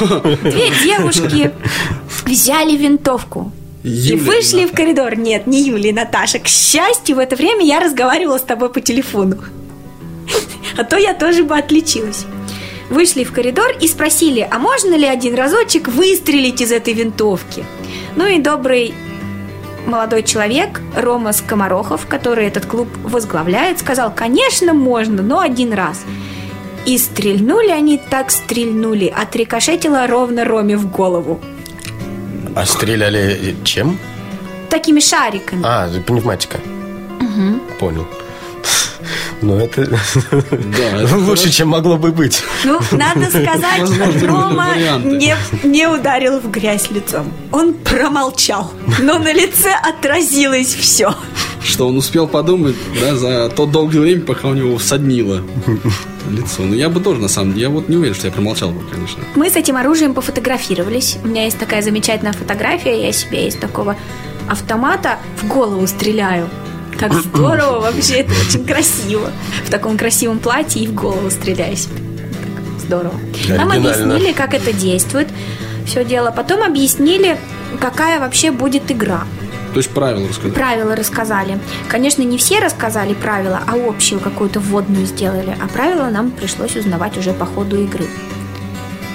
[0.00, 1.52] Две девушки
[2.24, 3.52] взяли винтовку.
[3.82, 4.72] И Юля, вышли Ната.
[4.72, 5.16] в коридор.
[5.16, 6.38] Нет, не Юлия, Наташа.
[6.38, 9.38] К счастью, в это время я разговаривала с тобой по телефону.
[10.76, 12.24] А то я тоже бы отличилась.
[12.90, 17.64] Вышли в коридор и спросили, а можно ли один разочек выстрелить из этой винтовки?
[18.16, 18.92] Ну и добрый
[19.86, 26.02] молодой человек Рома Скоморохов, который этот клуб возглавляет, сказал, конечно, можно, но один раз.
[26.84, 31.40] И стрельнули они так стрельнули, отрикошетило ровно Роме в голову.
[32.56, 33.98] А стреляли чем?
[34.68, 35.62] Такими шариками.
[35.64, 36.58] А, пневматика.
[37.78, 38.06] Понял.
[39.42, 42.42] Ну, это Да, это лучше, чем могло бы быть.
[42.64, 47.32] Ну, надо сказать, Рома не, не ударил в грязь лицом.
[47.52, 51.14] Он промолчал, но на лице отразилось все.
[51.62, 55.42] Что он успел подумать, да, за то долгое время, пока у него соднило
[56.30, 56.62] лицо.
[56.62, 58.80] Ну, я бы тоже, на самом деле, я вот не уверен, что я промолчал бы,
[58.90, 59.22] конечно.
[59.34, 61.18] Мы с этим оружием пофотографировались.
[61.22, 63.06] У меня есть такая замечательная фотография.
[63.06, 63.96] Я себе из такого
[64.48, 66.48] автомата в голову стреляю.
[67.00, 69.30] Так здорово вообще, это очень красиво.
[69.64, 71.54] В таком красивом платье и в голову себе.
[71.56, 73.14] Так Здорово.
[73.48, 75.28] Нам объяснили, как это действует.
[75.86, 76.30] Все дело.
[76.30, 77.38] Потом объяснили,
[77.80, 79.24] какая вообще будет игра.
[79.72, 80.54] То есть правила рассказать.
[80.54, 81.58] Правила рассказали.
[81.88, 85.56] Конечно, не все рассказали правила, а общую какую-то вводную сделали.
[85.60, 88.06] А правила нам пришлось узнавать уже по ходу игры.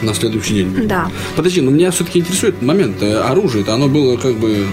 [0.01, 0.87] На следующий день.
[0.87, 1.09] Да.
[1.35, 3.01] Подожди, но меня все-таки интересует момент.
[3.01, 4.65] э, Оружие-то оно было как бы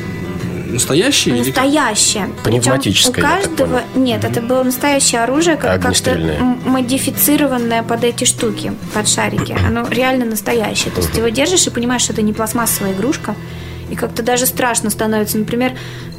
[0.72, 1.36] настоящее?
[1.36, 1.44] или?
[1.46, 2.30] Настоящее.
[2.44, 3.82] Пневматическое, Причем я у так каждого...
[3.94, 6.18] Нет, это было настоящее оружие, как- как-то
[6.64, 9.56] модифицированное под эти штуки, под шарики.
[9.66, 10.90] Оно реально настоящее.
[10.92, 13.34] То есть ты его держишь и понимаешь, что это не пластмассовая игрушка.
[13.90, 15.38] И как-то даже страшно становится.
[15.38, 15.72] Например,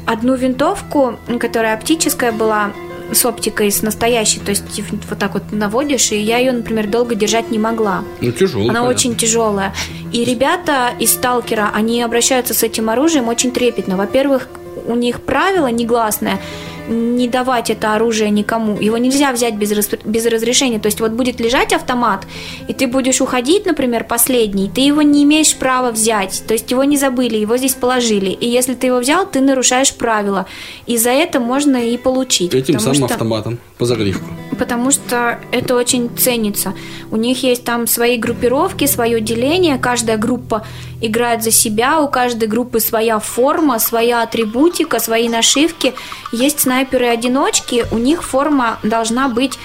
[0.06, 2.70] одну винтовку, которая оптическая была,
[3.12, 4.64] с оптикой, с настоящей, то есть
[5.08, 8.04] вот так вот наводишь, и я ее, например, долго держать не могла.
[8.20, 8.68] Ну, тяжело.
[8.68, 9.74] Она очень тяжелая.
[10.12, 13.96] И ребята из сталкера, они обращаются с этим оружием очень трепетно.
[13.96, 14.48] Во-первых,
[14.86, 16.40] у них правило негласное
[16.88, 18.78] не давать это оружие никому.
[18.80, 20.78] Его нельзя взять без, рас- без разрешения.
[20.78, 22.26] То есть вот будет лежать автомат,
[22.68, 26.42] и ты будешь уходить, например, последний, ты его не имеешь права взять.
[26.46, 28.30] То есть его не забыли, его здесь положили.
[28.30, 30.46] И если ты его взял, ты нарушаешь правила.
[30.86, 32.54] И за это можно и получить.
[32.54, 34.26] Этим самым что- автоматом по загривку.
[34.58, 36.74] Потому что это очень ценится.
[37.10, 39.78] У них есть там свои группировки, свое деление.
[39.78, 40.66] Каждая группа
[41.00, 42.00] играет за себя.
[42.00, 45.94] У каждой группы своя форма, своя атрибутика, свои нашивки.
[46.32, 47.86] Есть снайперы-одиночки.
[47.90, 49.58] У них форма должна быть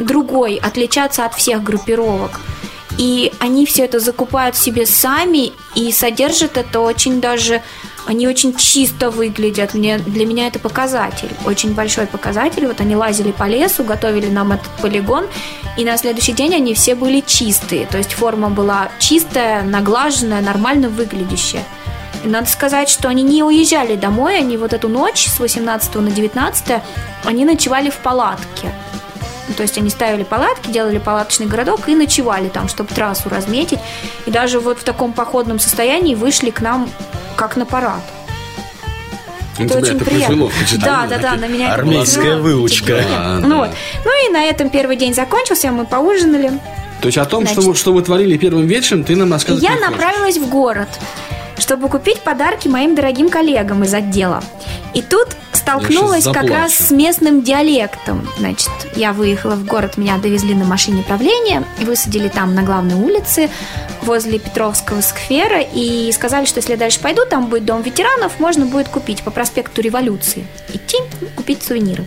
[0.00, 2.40] другой, отличаться от всех группировок.
[2.98, 7.62] И они все это закупают себе сами и содержат это очень даже...
[8.06, 9.74] Они очень чисто выглядят.
[9.74, 12.66] Мне, для меня это показатель, очень большой показатель.
[12.66, 15.26] Вот они лазили по лесу, готовили нам этот полигон,
[15.78, 17.86] и на следующий день они все были чистые.
[17.86, 21.64] То есть форма была чистая, наглаженная, нормально выглядящая.
[22.24, 26.10] И надо сказать, что они не уезжали домой, они вот эту ночь с 18 на
[26.10, 26.82] 19
[27.24, 28.72] они ночевали в палатке.
[29.48, 33.78] Ну, То есть они ставили палатки, делали палаточный городок и ночевали там, чтобы трассу разметить.
[34.26, 36.88] И даже вот в таком походном состоянии вышли к нам
[37.36, 38.00] как на парад.
[39.58, 40.50] Ну, Это очень это приятно.
[40.84, 43.04] Да, да, да, на меня Армейская выучка.
[43.08, 43.56] А, Ну да.
[43.56, 43.70] вот.
[44.04, 46.50] Ну и на этом первый день закончился, мы поужинали.
[47.00, 47.68] То есть о том, что, Значит.
[47.68, 50.88] вы, что вы творили первым вечером, ты нам И рассказывать я направилась в город,
[51.64, 54.44] чтобы купить подарки моим дорогим коллегам из отдела.
[54.92, 58.28] И тут столкнулась как раз с местным диалектом.
[58.38, 63.48] Значит, я выехала в город, меня довезли на машине правления, высадили там на главной улице
[64.02, 68.66] возле Петровского сквера и сказали, что если я дальше пойду, там будет дом ветеранов, можно
[68.66, 70.46] будет купить по проспекту Революции.
[70.68, 70.98] Идти
[71.34, 72.04] купить сувениры.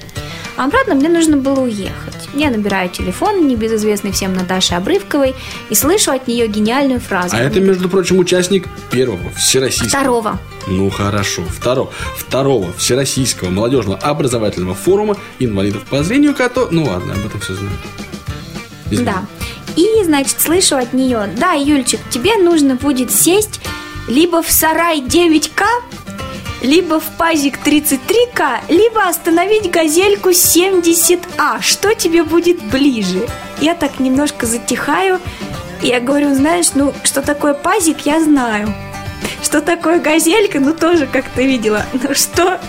[0.58, 2.30] А обратно мне нужно было уехать.
[2.34, 5.36] Я набираю телефон, небезызвестный всем Наташи Обрывковой,
[5.70, 7.36] и слышу от нее гениальную фразу.
[7.36, 9.90] А это, между прочим, участник первого всероссийского.
[9.90, 10.40] Второго.
[10.68, 16.68] Ну хорошо, второго, второго всероссийского молодежного образовательного форума инвалидов по зрению, кото...
[16.72, 17.78] Ну ладно, об этом все знаю.
[18.90, 19.06] Извини.
[19.06, 19.26] Да.
[19.76, 23.62] И, значит, слышу от нее, да, Юльчик, тебе нужно будет сесть
[24.08, 25.64] либо в сарай 9К,
[26.62, 31.62] либо в пазик 33К, либо остановить газельку 70А.
[31.62, 33.28] Что тебе будет ближе?
[33.60, 35.20] Я так немножко затихаю.
[35.82, 38.74] Я говорю, знаешь, ну, что такое пазик, я знаю.
[39.44, 41.86] Что такое газелька, ну, тоже как-то видела.
[41.94, 42.60] Ну, что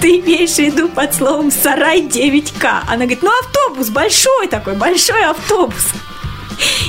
[0.00, 2.82] ты имеешь в виду под словом «сарай 9К»?
[2.88, 5.86] Она говорит, ну, автобус, большой такой, большой автобус.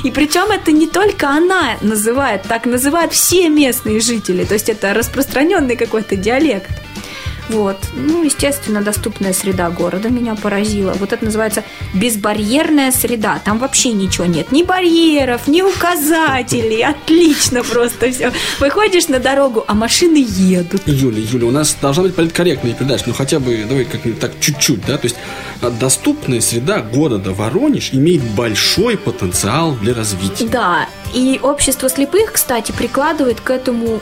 [0.04, 4.44] И причем это не только она называет, так называют все местные жители.
[4.44, 6.70] То есть это распространенный какой-то диалект.
[7.50, 7.78] Вот.
[7.94, 10.92] Ну, естественно, доступная среда города меня поразила.
[10.92, 13.40] Вот это называется безбарьерная среда.
[13.44, 14.52] Там вообще ничего нет.
[14.52, 16.84] Ни барьеров, ни указателей.
[16.84, 18.32] Отлично просто все.
[18.60, 20.82] Выходишь на дорогу, а машины едут.
[20.86, 24.86] Юля, Юля, у нас должна быть политкорректная передача, ну хотя бы, давай как-нибудь так чуть-чуть,
[24.86, 25.16] да, то есть
[25.60, 30.46] а, доступная среда города Воронеж имеет большой потенциал для развития.
[30.46, 34.00] Да, и общество слепых, кстати, прикладывает к этому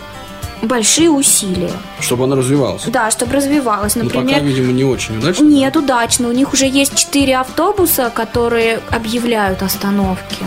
[0.63, 1.73] большие усилия.
[2.01, 2.85] Чтобы она развивалась.
[2.87, 3.95] Да, чтобы развивалось.
[3.97, 5.45] Но Например, Ну, пока, видимо, не очень удачно.
[5.45, 6.29] Нет, удачно.
[6.29, 10.45] У них уже есть четыре автобуса, которые объявляют остановки.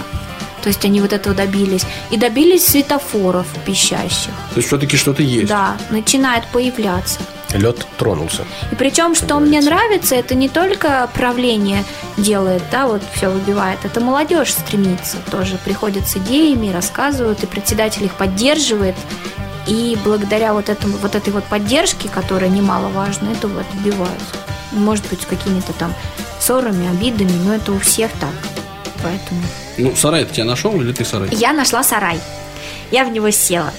[0.64, 1.86] То есть они вот этого добились.
[2.12, 4.32] И добились светофоров пищащих.
[4.54, 5.48] То есть все-таки что-то есть.
[5.48, 7.20] Да, начинает появляться.
[7.54, 8.46] Лед тронулся.
[8.72, 11.84] И причем, что мне нравится, это не только правление
[12.16, 18.06] делает, да, вот все выбивает, это молодежь стремится тоже, приходят с идеями, рассказывают, и председатель
[18.06, 18.96] их поддерживает.
[19.68, 24.36] И благодаря вот, этому, вот этой вот поддержке, которая немаловажна, это вот добиваются.
[24.72, 25.94] Может быть, с какими-то там
[26.40, 28.30] ссорами, обидами, но это у всех так.
[29.04, 29.42] Поэтому
[29.78, 31.30] Ну, сарай ты тебя нашел или ты сарай?
[31.32, 32.20] я нашла сарай.
[32.92, 33.72] Я в него села.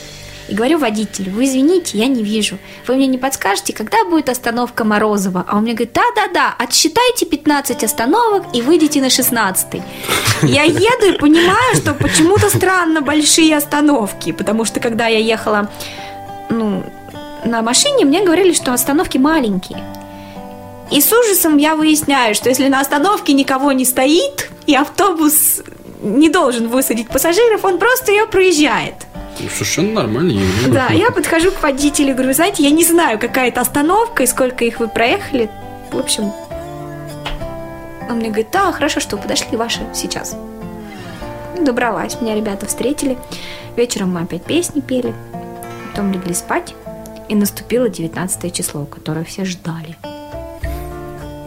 [0.48, 2.58] И говорю водителю, вы извините, я не вижу.
[2.86, 5.44] Вы мне не подскажете, когда будет остановка Морозова?
[5.48, 9.82] А он мне говорит, да-да-да, отсчитайте 15 остановок и выйдите на 16
[10.42, 15.70] Я еду и понимаю, что почему-то странно большие остановки, потому что когда я ехала
[16.50, 16.82] ну,
[17.44, 19.82] на машине, мне говорили, что остановки маленькие.
[20.90, 25.62] И с ужасом я выясняю, что если на остановке никого не стоит, и автобус
[26.02, 28.94] не должен высадить пассажиров, он просто ее проезжает.
[29.40, 30.40] Ну, Совершенно нормально.
[30.68, 34.26] Да, я подхожу к водителю и говорю, знаете, я не знаю, какая это остановка и
[34.26, 35.50] сколько их вы проехали.
[35.90, 36.32] В общем,
[38.08, 40.36] он мне говорит, да, хорошо, что подошли, ваши сейчас.
[41.60, 43.16] Добралась, меня ребята встретили.
[43.76, 45.14] Вечером мы опять песни пели,
[45.90, 46.74] потом легли спать.
[47.28, 49.96] И наступило 19 число, которое все ждали.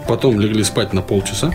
[0.08, 1.52] Потом легли спать на полчаса.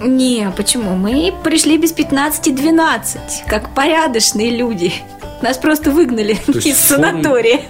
[0.00, 0.94] Не, почему?
[0.96, 4.92] Мы пришли без 15-12, как порядочные люди.
[5.42, 7.60] Нас просто выгнали из форм- санатория.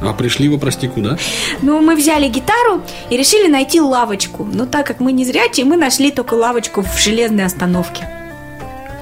[0.00, 1.16] А пришли вы, прости, куда?
[1.62, 4.44] Ну, мы взяли гитару и решили найти лавочку.
[4.44, 8.08] Но так как мы не зрячие, мы нашли только лавочку в железной остановке.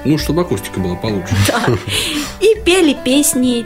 [0.05, 1.35] Ну, чтобы акустика была получше.
[1.47, 1.63] Да.
[2.39, 3.65] И пели песни.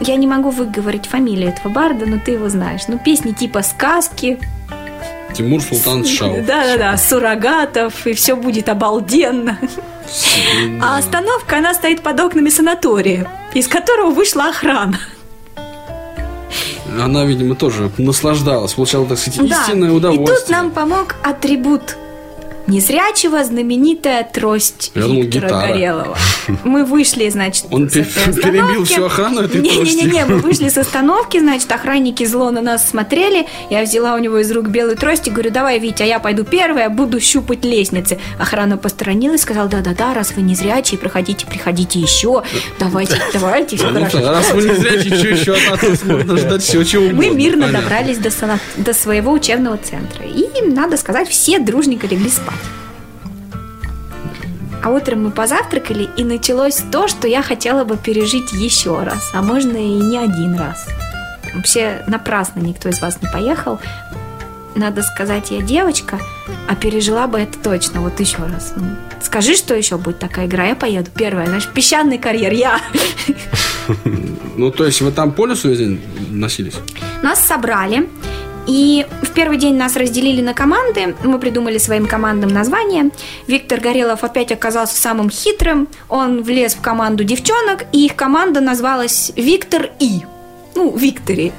[0.00, 2.82] Я не могу выговорить фамилию этого барда, но ты его знаешь.
[2.88, 4.38] Ну, песни типа сказки.
[5.34, 6.42] Тимур Султан Шау.
[6.46, 9.58] Да-да-да, суррогатов, и все будет обалденно.
[10.82, 14.98] А остановка, она стоит под окнами санатория, из которого вышла охрана.
[17.00, 19.62] Она, видимо, тоже наслаждалась, получала, так сказать, Да.
[19.62, 20.38] истинное И удовольствие.
[20.40, 21.96] тут нам помог атрибут
[22.66, 25.66] незрячего, знаменитая трость Я думал, Виктора гитара.
[25.68, 26.18] Горелого.
[26.64, 30.78] Мы вышли, значит, Он с этой пер- перебил всю охрану этой Не-не-не, мы вышли с
[30.78, 33.46] остановки, значит, охранники зло на нас смотрели.
[33.70, 36.88] Я взяла у него из рук белую трость и говорю, давай, Витя, я пойду первая,
[36.88, 38.18] буду щупать лестницы.
[38.38, 42.42] Охрана посторонилась, сказала, да-да-да, раз вы не зрячие, проходите, приходите еще.
[42.78, 44.30] Давайте, давайте, все Ну, хорошо.
[44.30, 47.04] раз вы не зрячий, что еще от нас можно ждать всего чего.
[47.10, 50.24] Мы мирно добрались до своего учебного центра.
[50.26, 52.54] И, надо сказать, все дружненько легли спать.
[54.82, 59.40] А утром мы позавтракали, и началось то, что я хотела бы пережить еще раз, а
[59.40, 60.88] можно и не один раз.
[61.54, 63.78] Вообще напрасно никто из вас не поехал.
[64.74, 66.18] Надо сказать, я девочка,
[66.68, 68.72] а пережила бы это точно, вот еще раз.
[68.74, 71.10] Ну, Скажи, что еще будет такая игра, я поеду.
[71.14, 72.80] Первая, значит, песчаный карьер, я.
[74.56, 75.68] Ну, то есть вы там по лесу
[76.30, 76.74] носились?
[77.22, 78.08] Нас собрали,
[78.66, 81.14] и в первый день нас разделили на команды.
[81.24, 83.10] Мы придумали своим командам название.
[83.46, 85.88] Виктор Горелов опять оказался самым хитрым.
[86.08, 90.20] Он влез в команду девчонок, и их команда называлась Виктор И.
[90.74, 91.52] Ну, Виктори.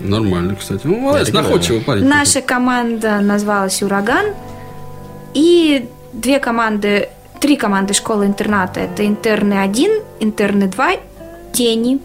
[0.00, 0.82] Нормально, кстати.
[0.84, 1.48] Ну, молодец, Оригинально.
[1.48, 2.04] находчивый парень.
[2.06, 4.26] Наша команда называлась Ураган.
[5.34, 7.08] И две команды,
[7.40, 8.80] три команды школы-интерната.
[8.80, 10.90] Это интерны 1, интерны 2,
[11.52, 12.00] тени.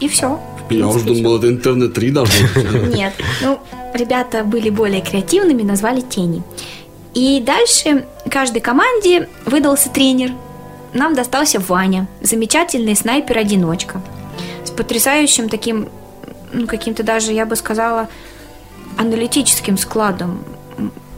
[0.00, 0.40] И все.
[0.78, 2.94] Я уже думал, это интернет 3 должно быть.
[2.94, 3.12] Нет.
[3.42, 3.58] Ну,
[3.94, 6.42] ребята были более креативными, назвали тени.
[7.14, 10.32] И дальше каждой команде выдался тренер.
[10.94, 14.02] Нам достался Ваня, замечательный снайпер-одиночка.
[14.64, 15.88] С потрясающим таким,
[16.52, 18.08] ну, каким-то даже, я бы сказала,
[18.96, 20.44] аналитическим складом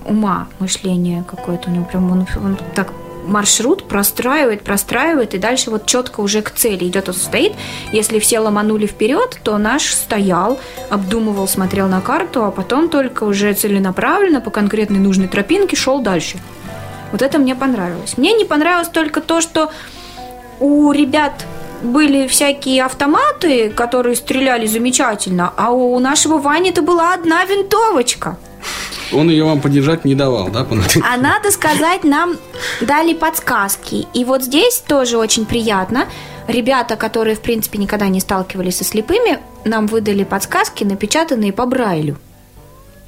[0.05, 1.85] ума, мышления какое-то у него.
[1.85, 2.93] Прям он, он так
[3.25, 7.09] маршрут простраивает, простраивает, и дальше вот четко уже к цели идет.
[7.09, 7.53] Он стоит.
[7.93, 10.59] Если все ломанули вперед, то наш стоял,
[10.91, 16.39] обдумывал, смотрел на карту, а потом только уже целенаправленно по конкретной нужной тропинке шел дальше.
[17.13, 18.17] Вот это мне понравилось.
[18.17, 19.71] Мне не понравилось только то, что
[20.61, 21.47] у ребят
[21.83, 28.37] были всякие автоматы, которые стреляли замечательно, а у нашего Вани это была одна винтовочка.
[29.13, 30.67] Он ее вам подержать не давал, да?
[31.03, 32.37] А надо сказать, нам
[32.81, 34.07] дали подсказки.
[34.15, 36.07] И вот здесь тоже очень приятно.
[36.47, 42.19] Ребята, которые, в принципе, никогда не сталкивались со слепыми, нам выдали подсказки, напечатанные по Брайлю.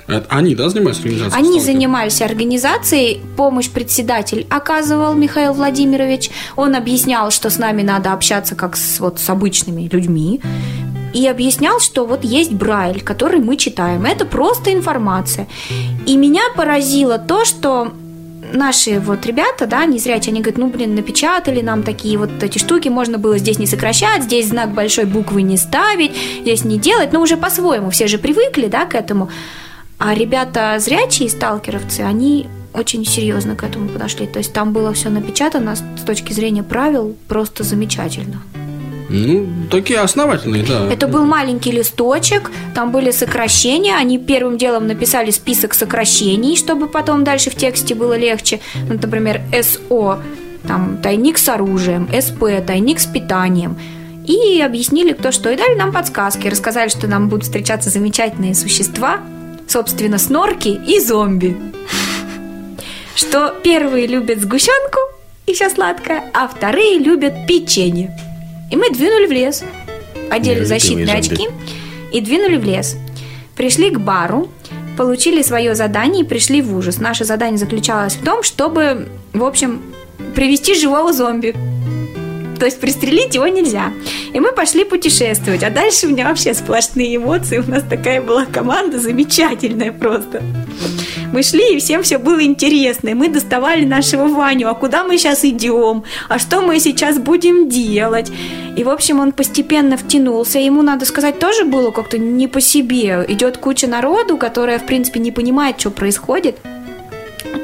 [0.07, 1.45] Это Они, да, занимаются организацией?
[1.45, 6.31] Они занимались организацией, помощь председатель оказывал Михаил Владимирович.
[6.55, 10.41] Он объяснял, что с нами надо общаться как с, вот, с обычными людьми.
[11.17, 14.05] И объяснял, что вот есть Брайль, который мы читаем.
[14.05, 15.47] Это просто информация.
[16.05, 17.95] И меня поразило то, что
[18.53, 22.59] наши вот ребята, да, не зрячие, они говорят, ну, блин, напечатали нам такие вот эти
[22.59, 27.15] штуки, можно было здесь не сокращать, здесь знак большой буквы не ставить, здесь не делать,
[27.15, 29.31] но уже по-своему, все же привыкли, да, к этому.
[29.99, 34.27] А ребята зрячие, сталкеровцы, они очень серьезно к этому подошли.
[34.27, 38.43] То есть там было все напечатано с точки зрения правил просто замечательно.
[39.09, 40.89] Ну, такие основательные, да.
[40.91, 43.97] Это был маленький листочек, там были сокращения.
[43.97, 48.61] Они первым делом написали список сокращений, чтобы потом дальше в тексте было легче.
[48.89, 50.21] Ну, например, СО,
[50.67, 53.79] там тайник с оружием, СП, тайник с питанием.
[54.27, 55.51] И объяснили, кто что.
[55.51, 56.49] И дали нам подсказки.
[56.49, 59.21] Рассказали, что нам будут встречаться замечательные существа,
[59.69, 61.57] собственно, снорки и зомби.
[63.15, 64.99] Что первые любят сгущенку
[65.47, 68.26] и все сладкое, а вторые любят печенье.
[68.71, 69.63] И мы двинули в лес.
[70.31, 71.19] Одели Нелюбимые защитные зомби.
[71.19, 71.49] очки
[72.13, 72.97] и двинули в лес.
[73.55, 74.49] Пришли к бару.
[74.97, 76.99] получили свое задание и пришли в ужас.
[76.99, 79.83] Наше задание заключалось в том, чтобы, в общем,
[80.35, 81.55] привести живого зомби.
[82.59, 83.93] То есть пристрелить его нельзя.
[84.33, 85.63] И мы пошли путешествовать.
[85.63, 87.59] А дальше у меня вообще сплошные эмоции.
[87.59, 90.43] У нас такая была команда замечательная просто.
[91.33, 93.11] Мы шли, и всем все было интересно.
[93.11, 94.69] И мы доставали нашего Ваню.
[94.69, 96.05] А куда мы сейчас идем?
[96.29, 98.31] А что мы сейчас будем делать?
[98.77, 100.59] И, в общем, он постепенно втянулся.
[100.59, 103.25] Ему, надо сказать, тоже было как-то не по себе.
[103.29, 106.57] Идет куча народу, которая, в принципе, не понимает, что происходит.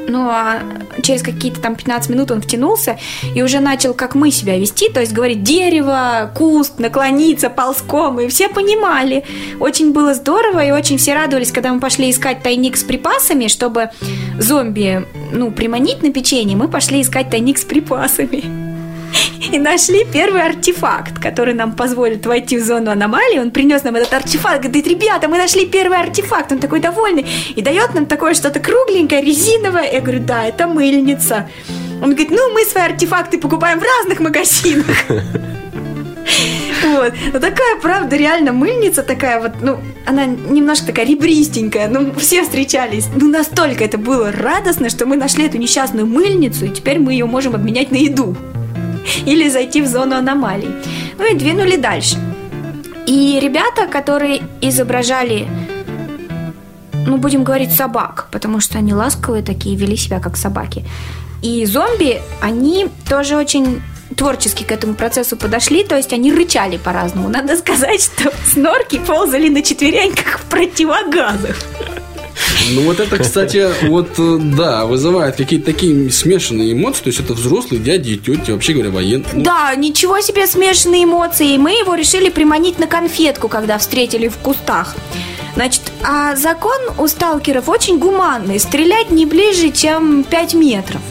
[0.07, 0.59] Ну, а
[1.01, 2.99] через какие-то там 15 минут он втянулся
[3.35, 8.27] и уже начал, как мы себя вести, то есть говорить дерево, куст, наклониться ползком, и
[8.27, 9.23] все понимали.
[9.59, 13.89] Очень было здорово, и очень все радовались, когда мы пошли искать тайник с припасами, чтобы
[14.37, 18.72] зомби, ну, приманить на печенье, мы пошли искать тайник с припасами
[19.51, 23.39] и нашли первый артефакт, который нам позволит войти в зону аномалии.
[23.39, 26.51] Он принес нам этот артефакт, говорит, ребята, мы нашли первый артефакт.
[26.51, 29.91] Он такой довольный и дает нам такое что-то кругленькое, резиновое.
[29.91, 31.49] Я говорю, да, это мыльница.
[32.01, 34.97] Он говорит, ну, мы свои артефакты покупаем в разных магазинах.
[36.83, 37.13] Вот.
[37.33, 43.07] Ну, такая, правда, реально мыльница такая вот, ну, она немножко такая ребристенькая, ну, все встречались.
[43.15, 47.25] Ну, настолько это было радостно, что мы нашли эту несчастную мыльницу, и теперь мы ее
[47.25, 48.35] можем обменять на еду.
[49.25, 50.69] или зайти в зону аномалий.
[51.17, 52.17] Ну и двинули дальше.
[53.05, 55.47] И ребята, которые изображали,
[57.05, 60.85] ну, будем говорить, собак, потому что они ласковые такие, вели себя как собаки.
[61.41, 63.81] И зомби, они тоже очень
[64.15, 67.27] творчески к этому процессу подошли, то есть они рычали по-разному.
[67.27, 71.57] Надо сказать, что снорки ползали на четвереньках в противогазах.
[72.71, 77.03] Ну вот это, кстати, вот э, да, вызывает какие-то такие смешанные эмоции.
[77.03, 79.29] То есть это взрослые дяди и тети, вообще говоря, военные.
[79.33, 81.57] Ну, Да, ничего себе смешанные эмоции.
[81.57, 84.95] Мы его решили приманить на конфетку, когда встретили в кустах.
[85.55, 88.59] Значит, а закон у сталкеров очень гуманный.
[88.59, 91.01] Стрелять не ближе, чем 5 метров.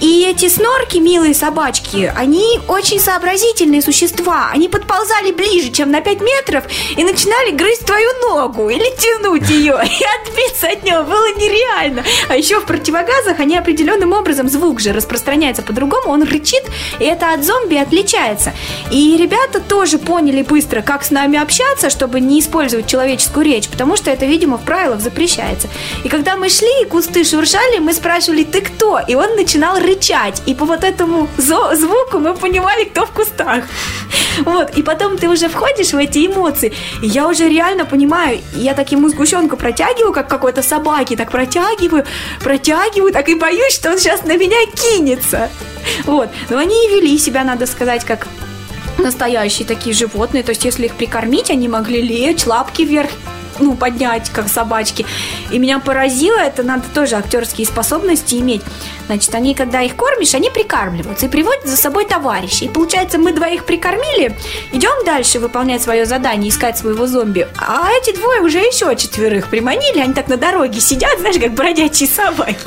[0.00, 4.50] И эти снорки, милые собачки, они очень сообразительные существа.
[4.52, 6.64] Они подползали ближе, чем на 5 метров,
[6.96, 12.04] и начинали грызть твою ногу или тянуть ее, и отбиться от нее было нереально.
[12.28, 16.62] А еще в противогазах они определенным образом, звук же распространяется по-другому, он рычит,
[17.00, 18.52] и это от зомби отличается.
[18.92, 23.96] И ребята тоже поняли быстро, как с нами общаться, чтобы не использовать человеческую речь, потому
[23.96, 25.68] что это, видимо, в правилах запрещается.
[26.04, 29.00] И когда мы шли, и кусты шуршали, мы спрашивали, ты кто?
[29.00, 30.42] И он начинал рычать.
[30.46, 33.64] И по вот этому звуку мы понимали, кто в кустах.
[34.44, 34.78] Вот.
[34.78, 36.72] И потом ты уже входишь в эти эмоции.
[37.02, 42.04] И я уже реально понимаю, я так ему сгущенку протягиваю, как какой-то собаки, так протягиваю,
[42.40, 45.50] протягиваю, так и боюсь, что он сейчас на меня кинется.
[46.04, 46.28] Вот.
[46.50, 48.28] Но они и вели себя, надо сказать, как
[48.98, 50.42] настоящие такие животные.
[50.42, 53.10] То есть, если их прикормить, они могли лечь, лапки вверх
[53.58, 55.06] ну, поднять, как собачки.
[55.50, 58.62] И меня поразило, это надо тоже актерские способности иметь.
[59.06, 62.66] Значит, они, когда их кормишь, они прикармливаются и приводят за собой товарищей.
[62.66, 64.36] И получается, мы двоих прикормили,
[64.72, 67.48] идем дальше выполнять свое задание, искать своего зомби.
[67.58, 72.08] А эти двое уже еще четверых приманили, они так на дороге сидят, знаешь, как бродячие
[72.08, 72.58] собаки.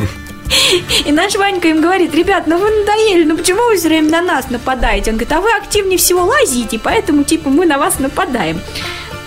[1.06, 4.22] И наш Ванька им говорит, ребят, ну вы надоели, ну почему вы все время на
[4.22, 5.12] нас нападаете?
[5.12, 8.60] Он говорит, а вы активнее всего лазите, поэтому, типа, мы на вас нападаем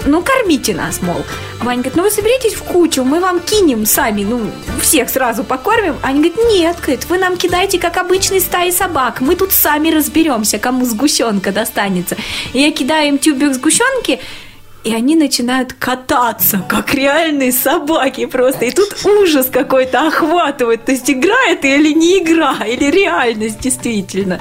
[0.07, 1.25] ну, кормите нас, мол.
[1.61, 4.51] Ваня говорит, ну вы соберитесь в кучу, мы вам кинем сами, ну,
[4.81, 5.97] всех сразу покормим.
[6.03, 10.59] Они говорят, нет, говорит, вы нам кидаете, как обычной стаи собак, мы тут сами разберемся,
[10.59, 12.17] кому сгущенка достанется.
[12.53, 14.21] И я кидаю им тюбик сгущенки,
[14.85, 18.67] и они начинают кататься, как реальные собаки просто.
[18.67, 20.85] И тут ужас какой-то охватывает.
[20.85, 24.39] То есть игра это или не игра, или реальность действительно.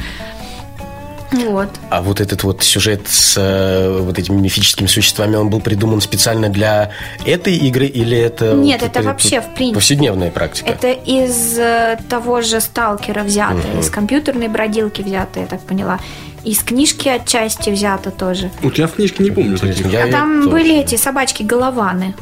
[1.33, 1.69] Вот.
[1.89, 6.49] А вот этот вот сюжет с э, вот этими мифическими существами, он был придуман специально
[6.49, 6.91] для
[7.25, 8.53] этой игры или это...
[8.53, 9.75] Нет, вот это вообще, в принципе.
[9.75, 10.69] Повседневная практика.
[10.69, 13.79] Это из э, того же сталкера взято, Мгм.
[13.79, 15.99] из компьютерной бродилки взято, я так поняла.
[16.43, 18.51] Из книжки отчасти взято тоже.
[18.61, 19.91] У тебя в книжке не помню таких.
[19.91, 20.49] Я а там тоже.
[20.49, 22.15] были эти собачки-голованы.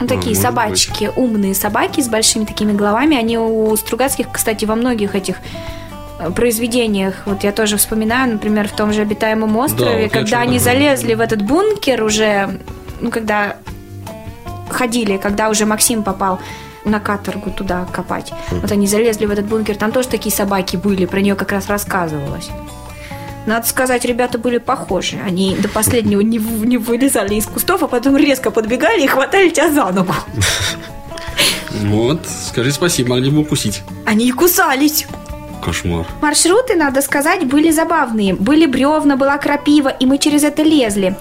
[0.00, 3.16] Ну, такие может собачки, умные собаки с большими такими головами.
[3.16, 5.36] Они у Стругацких, кстати, во многих этих
[6.30, 10.58] произведениях, вот я тоже вспоминаю, например, в том же «Обитаемом острове», вот я когда они
[10.58, 12.60] залезли в этот бункер уже,
[13.00, 13.56] ну, когда
[14.68, 16.40] ходили, когда уже Максим попал
[16.84, 18.32] на каторгу туда копать.
[18.50, 21.68] Вот они залезли в этот бункер, там тоже такие собаки были, про нее как раз
[21.68, 22.48] рассказывалось.
[23.46, 25.18] Надо сказать, ребята были похожи.
[25.24, 29.70] Они до последнего не, не вылезали из кустов, а потом резко подбегали и хватали тебя
[29.70, 30.14] за ногу.
[31.84, 33.82] Вот, скажи спасибо, могли бы укусить.
[34.04, 35.06] Они и кусались.
[35.62, 36.06] Кошмар.
[36.20, 38.34] Маршруты, надо сказать, были забавные.
[38.34, 41.16] Были бревна, была крапива, и мы через это лезли.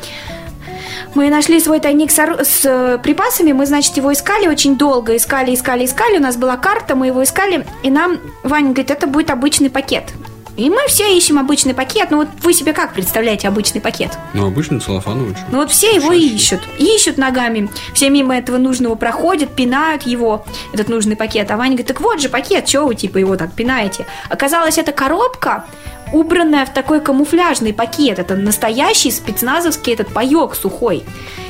[1.13, 5.17] Мы нашли свой тайник с, ору- с э, припасами, мы, значит, его искали очень долго,
[5.17, 9.07] искали, искали, искали, у нас была карта, мы его искали, и нам Ваня говорит, это
[9.07, 10.13] будет обычный пакет.
[10.61, 14.11] И мы все ищем обычный пакет, ну вот вы себе как представляете обычный пакет?
[14.35, 15.35] Ну, обычно целлофановый.
[15.51, 20.87] Ну вот все его ищут, ищут ногами, все мимо этого нужного проходят, пинают его, этот
[20.87, 21.49] нужный пакет.
[21.49, 24.05] А Ваня говорит, так вот же пакет, чего вы типа его так пинаете?
[24.29, 25.65] Оказалось, это коробка,
[26.13, 28.19] убранная в такой камуфляжный пакет.
[28.19, 31.03] Это настоящий спецназовский этот паек сухой.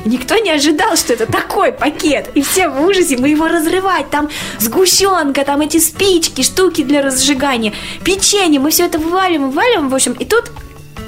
[0.04, 2.30] И никто не ожидал, что это такой пакет.
[2.34, 4.10] И все в ужасе, мы его разрывать.
[4.10, 7.72] Там сгущенка, там эти спички, штуки для разжигания,
[8.04, 8.60] печенье.
[8.60, 10.12] Мы все это вываливаем, вываливаем, в общем.
[10.12, 10.50] И тут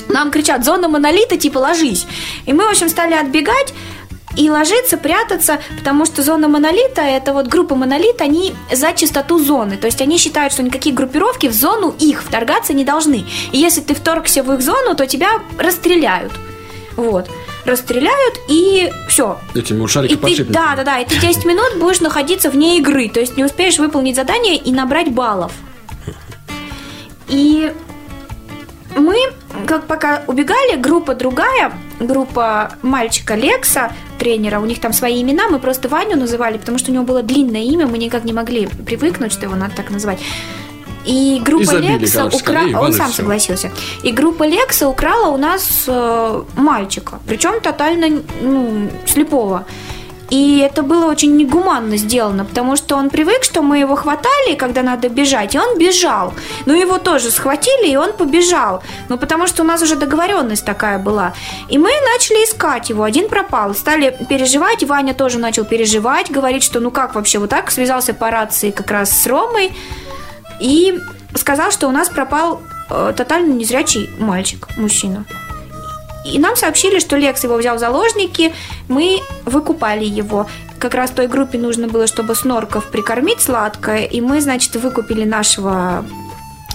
[0.08, 2.06] нам кричат, зона монолита, типа, ложись.
[2.46, 3.74] И мы, в общем, стали отбегать
[4.36, 9.76] и ложиться, прятаться, потому что зона монолита, это вот группа монолит, они за чистоту зоны.
[9.76, 13.26] То есть они считают, что никакие группировки в зону их вторгаться не должны.
[13.52, 16.32] И если ты вторгся в их зону, то тебя расстреляют.
[16.96, 17.28] Вот.
[17.64, 19.38] Расстреляют и все.
[19.54, 23.20] Этими вот ты, да, да, да, и ты 10 минут будешь находиться вне игры, то
[23.20, 25.52] есть не успеешь выполнить задание и набрать баллов.
[27.26, 27.72] И
[28.96, 29.16] мы,
[29.66, 33.92] как пока убегали, группа другая, группа мальчика Лекса,
[34.24, 37.22] тренера, у них там свои имена, мы просто Ваню называли, потому что у него было
[37.22, 40.18] длинное имя, мы никак не могли привыкнуть, что его надо так называть.
[41.06, 43.16] И группа Лекса украла, он сам всё.
[43.16, 43.70] согласился.
[44.02, 49.66] И группа Лекса украла у нас э, мальчика, причем тотально ну, слепого.
[50.34, 54.82] И это было очень негуманно сделано, потому что он привык, что мы его хватали, когда
[54.82, 56.34] надо бежать, и он бежал.
[56.66, 58.82] Но его тоже схватили, и он побежал.
[59.08, 61.34] Ну, потому что у нас уже договоренность такая была.
[61.68, 63.04] И мы начали искать его.
[63.04, 63.76] Один пропал.
[63.76, 64.82] Стали переживать.
[64.82, 67.70] Ваня тоже начал переживать, говорить, что ну как вообще вот так.
[67.70, 69.70] Связался по рации как раз с Ромой.
[70.60, 70.98] И
[71.36, 72.60] сказал, что у нас пропал
[72.90, 75.26] э, тотально незрячий мальчик, мужчина.
[76.24, 78.52] И нам сообщили, что Лекс его взял в заложники,
[78.88, 80.46] мы выкупали его.
[80.78, 86.04] Как раз той группе нужно было, чтобы снорков прикормить сладкое, и мы, значит, выкупили нашего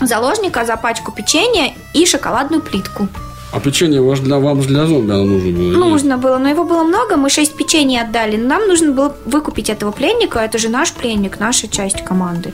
[0.02, 3.08] заложника за пачку печенья и шоколадную плитку.
[3.52, 5.72] А печенье ваш для вам для зомби оно нужно было?
[5.72, 8.38] Нужно было, но его было много, мы шесть печений отдали.
[8.38, 12.54] но Нам нужно было выкупить этого пленника, это же наш пленник, наша часть команды.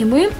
[0.00, 0.30] И мы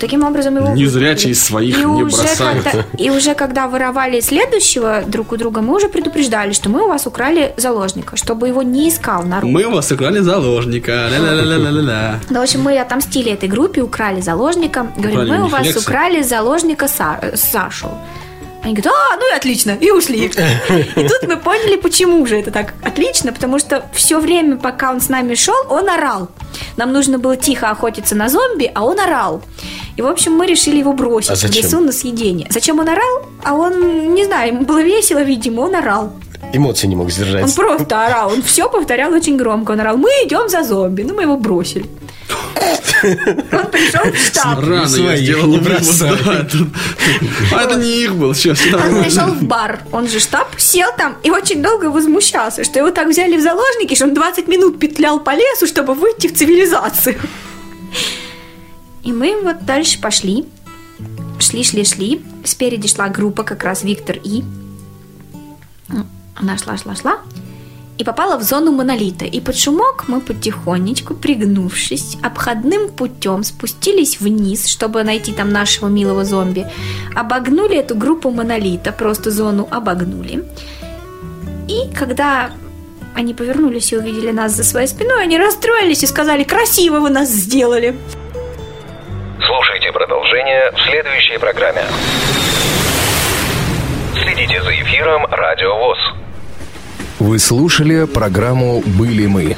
[0.00, 1.32] таким образом его Незрячие выкупили.
[1.34, 2.64] своих и не уже бросают.
[2.64, 6.88] Когда, и уже когда воровали следующего друг у друга, мы уже предупреждали, что мы у
[6.88, 9.50] вас украли заложника, чтобы его не искал народ.
[9.50, 10.92] Мы у вас сыграли заложника.
[11.10, 12.20] Ля-ля-ля-ля-ля-ля.
[12.30, 14.86] Ну, в общем, мы отомстили этой группе, украли заложника.
[14.96, 17.88] Говорим, Украли мы у вас украли заложника Са- э, Сашу.
[18.66, 20.24] Они говорят, а, ну и отлично, и ушли.
[20.26, 25.00] И тут мы поняли, почему же это так отлично, потому что все время, пока он
[25.00, 26.30] с нами шел, он орал.
[26.76, 29.40] Нам нужно было тихо охотиться на зомби, а он орал.
[29.94, 32.48] И, в общем, мы решили его бросить А в лесу на съедение.
[32.50, 33.26] Зачем он орал?
[33.44, 36.12] А он, не знаю, ему было весело, видимо, он орал.
[36.52, 37.54] Эмоции не мог Он сдержать.
[37.54, 39.70] просто орал, он все повторял очень громко.
[39.72, 41.02] Он орал, мы идем за зомби.
[41.02, 41.86] Ну, мы его бросили.
[43.02, 44.58] Он пришел в штаб.
[44.60, 46.46] Рано я сделал вывод, да,
[47.52, 51.16] А это не их был, сейчас Он пришел в бар, он же штаб, сел там
[51.22, 55.20] и очень долго возмущался, что его так взяли в заложники, что он 20 минут петлял
[55.20, 57.16] по лесу, чтобы выйти в цивилизацию.
[59.04, 60.46] И мы вот дальше пошли.
[61.38, 62.24] Шли, шли, шли.
[62.44, 64.42] Спереди шла группа, как раз Виктор И.
[66.34, 67.18] Она шла, шла, шла.
[67.98, 69.24] И попала в зону монолита.
[69.24, 76.24] И под шумок мы потихонечку, пригнувшись, обходным путем спустились вниз, чтобы найти там нашего милого
[76.24, 76.66] зомби.
[77.14, 80.44] Обогнули эту группу монолита, просто зону обогнули.
[81.68, 82.50] И когда
[83.14, 87.30] они повернулись и увидели нас за своей спиной, они расстроились и сказали, красиво вы нас
[87.30, 87.96] сделали.
[89.40, 91.82] Слушайте продолжение в следующей программе.
[94.22, 96.25] Следите за эфиром Радио ВОЗ.
[97.18, 99.56] Вы слушали программу «Были мы».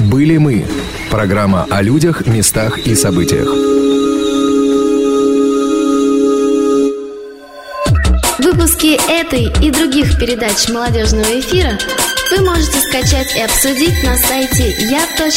[0.00, 0.66] «Были мы»–
[1.10, 3.48] программа о людях, местах и событиях.
[8.38, 11.78] Выпуски этой и других передач молодежного эфира
[12.30, 15.30] вы можете скачать и обсудить на сайте я.ксрк.ру.